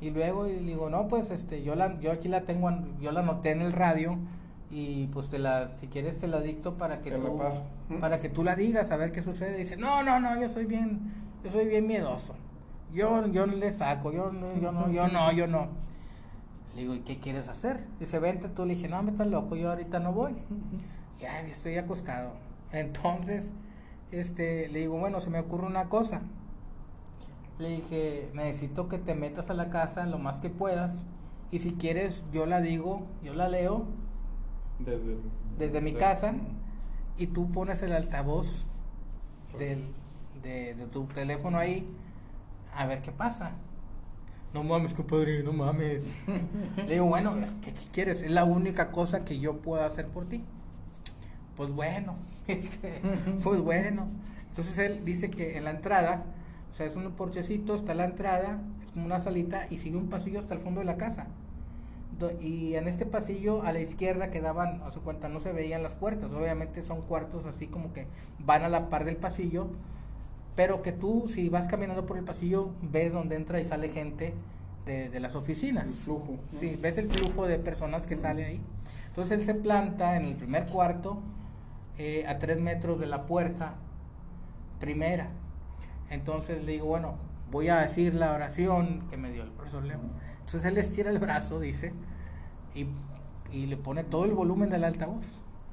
[0.00, 2.70] Y luego y digo, no, pues este, yo la, yo aquí la tengo,
[3.00, 4.18] yo la anoté en el radio
[4.70, 7.40] y pues te la, si quieres te la dicto para que tú,
[8.00, 9.56] para que tú la digas, a ver qué sucede.
[9.56, 11.00] dice, no, no, no, yo soy bien,
[11.42, 12.34] yo soy bien miedoso.
[12.92, 15.68] Yo, yo no le saco, yo, yo no, yo no, yo no.
[16.74, 17.84] Le digo, ¿y qué quieres hacer?
[17.98, 18.64] Dice, vente tú.
[18.64, 20.34] Le dije, no, me estás loco, yo ahorita no voy.
[21.18, 22.32] ya, estoy acostado.
[22.70, 23.50] Entonces,
[24.12, 26.22] este, le digo, bueno, se me ocurre una cosa
[27.58, 31.00] le dije, necesito que te metas a la casa lo más que puedas.
[31.50, 33.86] Y si quieres, yo la digo, yo la leo
[34.78, 35.16] desde,
[35.58, 36.34] desde mi casa
[37.16, 38.66] y tú pones el altavoz
[39.58, 39.86] del,
[40.42, 41.88] de, tu teléfono ahí
[42.74, 43.52] a ver qué pasa.
[44.52, 46.06] No mames, compadre, no mames.
[46.76, 48.22] Le digo, bueno, ¿qué, ¿qué, quieres?
[48.22, 50.44] Es la única cosa que yo puedo hacer por ti.
[51.56, 53.00] Pues bueno, este,
[53.42, 54.08] pues bueno.
[54.48, 56.24] Entonces él dice que en la entrada
[56.76, 60.38] sea, es un porchecito, está la entrada, es como una salita y sigue un pasillo
[60.38, 61.28] hasta el fondo de la casa.
[62.40, 65.94] Y en este pasillo a la izquierda quedaban, a su cuenta, no se veían las
[65.94, 66.30] puertas.
[66.32, 68.06] Obviamente son cuartos así como que
[68.38, 69.68] van a la par del pasillo,
[70.54, 74.32] pero que tú, si vas caminando por el pasillo, ves donde entra y sale gente
[74.86, 75.86] de, las oficinas.
[75.86, 76.38] El flujo.
[76.58, 78.60] Sí, ves el flujo de personas que salen ahí.
[79.08, 81.18] Entonces él se planta en el primer cuarto,
[81.98, 83.74] eh, a tres metros de la puerta,
[84.78, 85.30] primera.
[86.10, 87.16] Entonces le digo, bueno,
[87.50, 90.00] voy a decir la oración que me dio el profesor Leo.
[90.40, 91.92] Entonces él estira el brazo, dice,
[92.74, 92.86] y,
[93.66, 95.24] le pone todo el volumen del altavoz.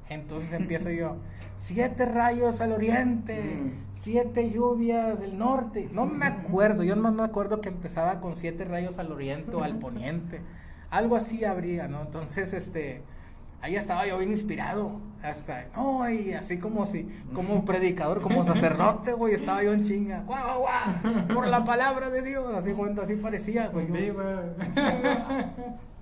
[0.08, 1.16] Entonces empiezo yo,
[1.56, 4.00] siete rayos al oriente, mm.
[4.00, 5.88] siete lluvias del norte.
[5.92, 9.62] No me acuerdo, yo no me acuerdo que empezaba con siete rayos al oriente o
[9.62, 10.40] al poniente.
[10.90, 12.02] Algo así habría, ¿no?
[12.02, 13.02] Entonces, este,
[13.64, 15.00] ahí estaba yo bien inspirado.
[15.22, 20.20] Hasta, no, y así como si, como predicador, como sacerdote, güey, estaba yo en chinga.
[20.26, 21.28] ¡Guau, guau!
[21.34, 22.52] Por la palabra de Dios.
[22.54, 23.88] Así cuando así parecía, güey.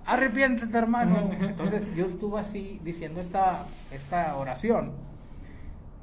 [0.05, 1.29] Arrepiéntete, hermano.
[1.39, 4.91] Entonces yo estuve así diciendo esta, esta oración.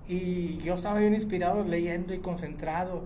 [0.09, 3.05] Y yo estaba bien inspirado leyendo y concentrado.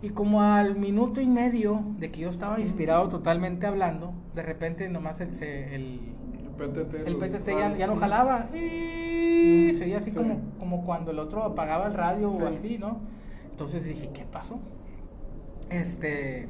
[0.00, 4.88] Y como al minuto y medio de que yo estaba inspirado totalmente hablando, de repente
[4.88, 6.00] nomás el, el
[6.64, 8.46] el PTT ya, no jalaba.
[8.54, 13.00] Y sería así como, como cuando el otro apagaba el radio o así, ¿no?
[13.50, 14.58] Entonces dije, ¿qué pasó?
[15.70, 16.48] Este,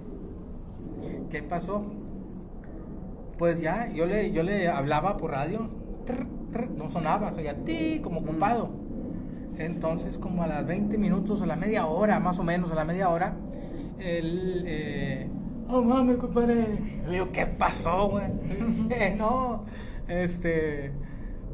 [1.30, 1.84] ¿qué pasó?
[3.38, 5.68] Pues ya, yo le, yo le hablaba por radio,
[6.76, 8.70] no sonaba, sería ti como ocupado.
[9.58, 12.84] Entonces, como a las 20 minutos, a la media hora, más o menos, a la
[12.84, 13.34] media hora,
[13.98, 15.28] él, eh,
[15.68, 16.78] oh mames, compadre.
[17.06, 18.26] Le digo, ¿qué pasó, güey?
[19.18, 19.64] no,
[20.09, 20.92] este,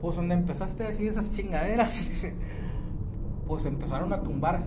[0.01, 2.26] pues donde empezaste a decir esas chingaderas,
[3.46, 4.62] pues empezaron a tumbar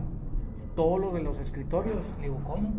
[0.76, 2.08] todos los de los escritorios.
[2.18, 2.70] Le digo, ¿cómo?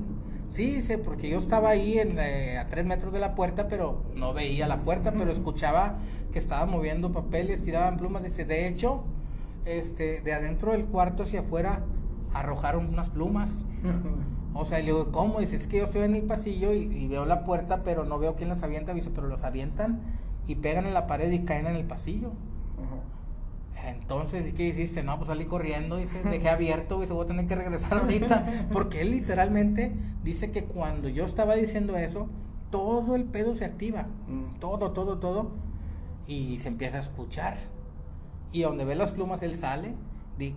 [0.51, 4.03] Sí, dice, porque yo estaba ahí en, eh, a tres metros de la puerta, pero
[4.15, 5.97] no veía la puerta, pero escuchaba
[6.31, 8.23] que estaba moviendo papeles, tiraban plumas.
[8.23, 9.03] Dice, de hecho,
[9.65, 11.85] este, de adentro del cuarto hacia afuera
[12.35, 13.51] arrojaron unas plumas.
[14.55, 15.41] O sea, le digo, ¿cómo?
[15.41, 18.37] Dice, es que yo estoy en el pasillo y, veo la puerta, pero no veo
[18.37, 18.93] quién las avienta.
[18.93, 20.01] Dice, pero los avientan
[20.47, 22.33] y pegan en la pared y caen en el pasillo.
[23.85, 25.03] Entonces, ¿qué hiciste?
[25.03, 28.69] No, pues salí corriendo, dice, dejé abierto, y se voy a tener que regresar ahorita.
[28.73, 32.29] Porque él literalmente dice que cuando yo estaba diciendo eso,
[32.71, 34.07] todo el pedo se activa.
[34.29, 34.61] Mm.
[34.61, 35.51] Todo, todo, todo.
[36.29, 37.57] Y se empieza a escuchar.
[38.53, 39.95] Y donde ve las plumas, él sale,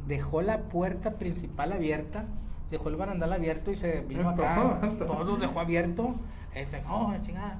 [0.08, 2.26] dejó la puerta principal abierta,
[2.70, 4.80] dejó el barandal abierto y se vino acá.
[5.00, 6.16] todo dejó abierto.
[6.54, 7.60] Dice, oh, chingada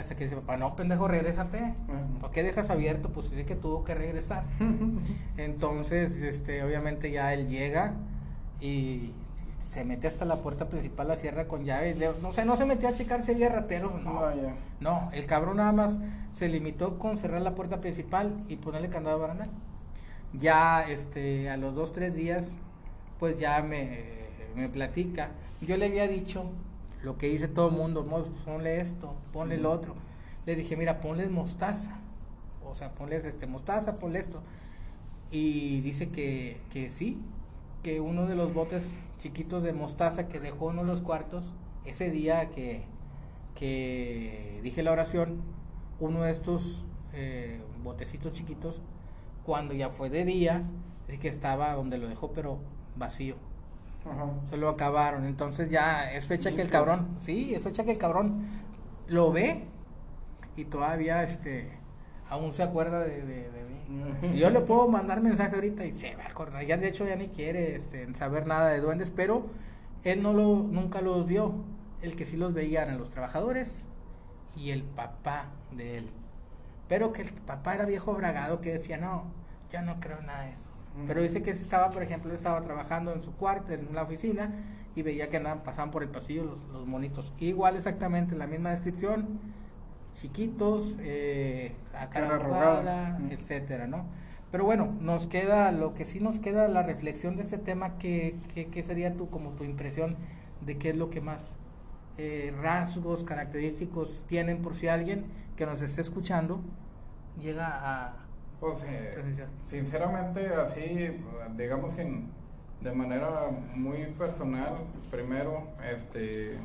[0.00, 1.74] hasta que dice, papá, no, pendejo, regrésate.
[2.20, 3.10] ¿Por qué dejas abierto?
[3.10, 4.44] Pues dice que tuvo que regresar.
[5.36, 7.94] Entonces, este, obviamente ya él llega
[8.60, 9.12] y
[9.60, 11.96] se mete hasta la puerta principal, la cierra con llave.
[12.20, 14.20] no sé, no se metió a checar si había rateros no.
[14.80, 15.90] No, el cabrón nada más
[16.36, 19.50] se limitó con cerrar la puerta principal y ponerle candado barandal.
[20.32, 22.48] Ya este, a los dos, tres días,
[23.20, 24.04] pues ya me,
[24.56, 25.30] me platica.
[25.60, 26.44] Yo le había dicho
[27.04, 28.04] lo que dice todo el mundo,
[28.44, 29.94] ponle esto, ponle el otro.
[30.46, 31.98] Le dije, mira, ponle mostaza.
[32.64, 34.42] O sea, ponle este, mostaza, ponle esto.
[35.30, 37.18] Y dice que, que sí,
[37.82, 41.44] que uno de los botes chiquitos de mostaza que dejó uno de los cuartos,
[41.84, 42.84] ese día que,
[43.54, 45.42] que dije la oración,
[46.00, 46.82] uno de estos
[47.12, 48.80] eh, botecitos chiquitos,
[49.44, 50.62] cuando ya fue de día,
[51.08, 52.58] es que estaba donde lo dejó, pero
[52.96, 53.36] vacío.
[54.50, 55.24] Se lo acabaron.
[55.24, 58.44] Entonces ya es fecha que el cabrón, sí, es fecha que el cabrón
[59.08, 59.64] lo ve
[60.56, 61.78] y todavía este
[62.28, 63.50] aún se acuerda de,
[63.88, 64.38] mí.
[64.38, 66.64] yo le puedo mandar mensaje ahorita y se va a acordar.
[66.64, 69.46] Ya de hecho ya ni quiere este, saber nada de duendes, pero
[70.04, 71.54] él no lo, nunca los vio.
[72.02, 73.72] El que sí los veía eran los trabajadores
[74.56, 76.10] y el papá de él.
[76.88, 79.24] Pero que el papá era viejo bragado que decía, no,
[79.72, 80.63] yo no creo nada de eso.
[81.06, 84.52] Pero dice que estaba, por ejemplo, estaba trabajando en su cuarto, en la oficina,
[84.94, 87.32] y veía que andaban, pasaban por el pasillo los, los monitos.
[87.40, 89.40] Igual exactamente la misma descripción,
[90.14, 94.06] chiquitos, eh, a cara arrugada, etcétera, ¿no?
[94.50, 98.36] Pero bueno, nos queda, lo que sí nos queda la reflexión de este tema, que,
[98.54, 100.16] que, sería tu, como tu impresión
[100.60, 101.56] de qué es lo que más
[102.18, 105.24] eh, rasgos característicos tienen por si alguien
[105.56, 106.60] que nos esté escuchando
[107.40, 108.23] llega a,
[108.64, 109.14] pues eh,
[109.62, 111.20] sinceramente así,
[111.54, 112.22] digamos que
[112.80, 114.78] de manera muy personal,
[115.10, 116.56] primero, este,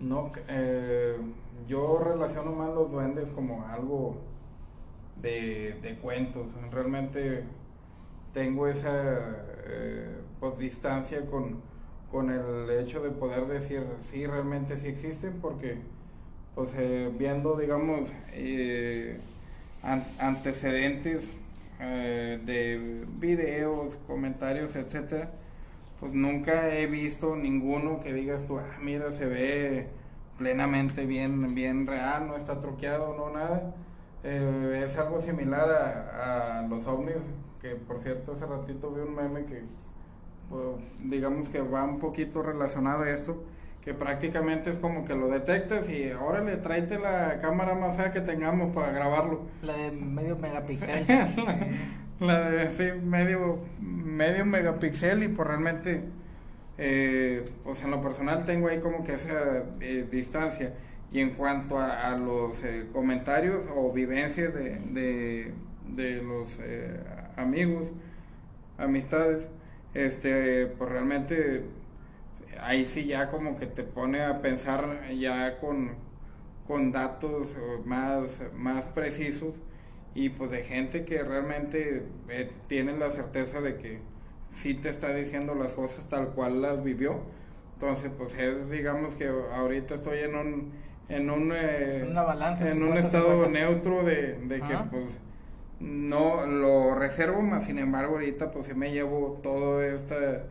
[0.00, 1.16] no, eh,
[1.68, 4.16] yo relaciono más los duendes como algo
[5.20, 6.48] de, de cuentos.
[6.72, 7.44] Realmente
[8.34, 11.60] tengo esa eh, pues, distancia con,
[12.10, 15.78] con el hecho de poder decir sí, realmente sí existen, porque
[16.56, 16.74] pues
[17.16, 18.12] viendo, digamos,
[19.82, 21.30] antecedentes
[21.80, 25.30] eh, de videos, comentarios, etcétera,
[25.98, 29.88] pues nunca he visto ninguno que digas tú, ah, mira, se ve
[30.38, 33.74] plenamente bien, bien real, no está troqueado, no nada.
[34.24, 37.16] Eh, es algo similar a, a, los ovnis,
[37.60, 39.62] que por cierto hace ratito vi un meme que,
[40.48, 40.62] pues,
[41.04, 43.42] digamos que va un poquito relacionado a esto
[43.84, 48.12] que prácticamente es como que lo detectas y ahora le tráete la cámara más fea
[48.12, 49.42] que tengamos para grabarlo.
[49.60, 51.04] La de medio megapíxel.
[52.20, 56.04] la, de sí, medio, medio megapíxel y por pues realmente,
[56.78, 60.74] eh, pues en lo personal tengo ahí como que esa eh, distancia.
[61.10, 65.52] Y en cuanto a, los eh, comentarios o vivencias de, de,
[65.88, 67.00] de los eh,
[67.36, 67.88] amigos,
[68.78, 69.48] amistades,
[69.92, 71.64] este, pues realmente
[72.62, 75.96] ahí sí ya como que te pone a pensar ya con,
[76.66, 77.54] con datos
[77.84, 79.54] más, más precisos
[80.14, 84.00] y pues de gente que realmente eh, tiene la certeza de que
[84.54, 87.20] sí te está diciendo las cosas tal cual las vivió.
[87.74, 90.72] Entonces, pues es, digamos que ahorita estoy en un,
[91.08, 92.04] en un, eh,
[92.60, 95.18] en un estado neutro de, que pues
[95.80, 100.44] no lo reservo, más sin embargo ahorita pues sí me llevo toda esta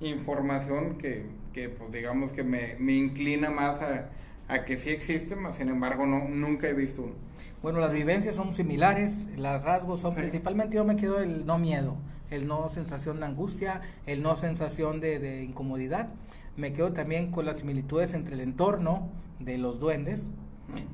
[0.00, 4.10] información que, que pues digamos que me, me inclina más a,
[4.48, 7.14] a, que sí existe, más sin embargo no, nunca he visto uno.
[7.62, 11.96] Bueno, las vivencias son similares, los rasgos son principalmente yo me quedo el no miedo,
[12.30, 16.08] el no sensación de angustia, el no sensación de, de incomodidad.
[16.56, 19.08] Me quedo también con las similitudes entre el entorno
[19.40, 20.26] de los duendes,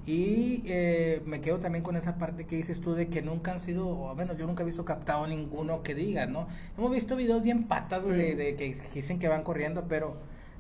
[0.07, 3.61] y eh, me quedo también con esa parte que dices tú de que nunca han
[3.61, 6.47] sido, o al menos yo nunca he visto captado ninguno que diga, ¿no?
[6.79, 10.17] Hemos visto videos bien patas de, de, que dicen que van corriendo, pero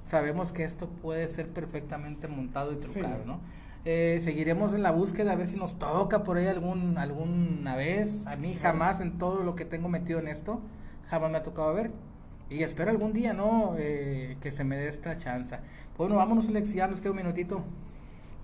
[0.06, 3.40] sabemos que esto puede ser perfectamente montado y trucado, ¿no?
[3.84, 8.08] Eh, seguiremos en la búsqueda a ver si nos toca por ahí algún, alguna vez.
[8.26, 10.60] A mí jamás en todo lo que tengo metido en esto,
[11.06, 11.90] jamás me ha tocado ver.
[12.48, 13.74] Y espero algún día, ¿no?
[13.78, 15.56] Eh, que se me dé esta chance.
[15.96, 17.62] Bueno, vámonos, Alex, ya nos queda un minutito.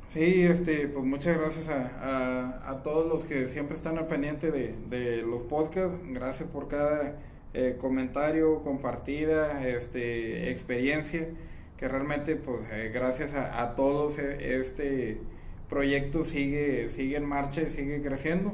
[0.08, 4.74] Sí, este, pues muchas gracias a, a, todos los que siempre están al pendiente de,
[4.88, 5.96] de los podcasts.
[6.08, 7.14] Gracias por cada
[7.52, 11.28] eh, comentario, compartida, este, experiencia,
[11.80, 15.18] que realmente, pues, eh, gracias a, a, todos eh, este
[15.70, 18.52] proyecto sigue, sigue en marcha y sigue creciendo.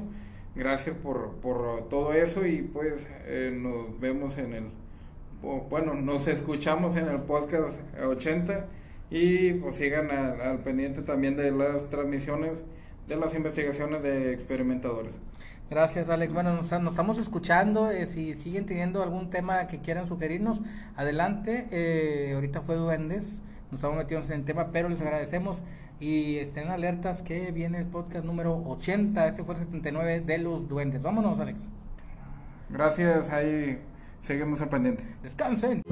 [0.54, 3.06] Gracias por, por todo eso y pues
[3.52, 4.64] nos vemos en el,
[5.68, 8.64] bueno, nos escuchamos en el podcast 80
[9.10, 12.62] y pues sigan al, pendiente también de las transmisiones
[13.06, 15.12] de las investigaciones de experimentadores.
[15.68, 16.32] Gracias, Alex.
[16.32, 17.90] Bueno, nos, nos estamos escuchando.
[17.90, 20.60] Eh, si siguen teniendo algún tema que quieran sugerirnos,
[20.96, 21.66] adelante.
[21.70, 23.38] Eh, ahorita fue Duendes.
[23.70, 25.62] Nos estamos metiendo en el tema, pero les agradecemos
[25.98, 29.26] y estén alertas que viene el podcast número 80.
[29.26, 31.02] Este fue el 79 de los Duendes.
[31.02, 31.58] Vámonos, Alex.
[32.68, 33.80] Gracias, ahí
[34.20, 35.04] seguimos al pendiente.
[35.22, 35.82] Descansen.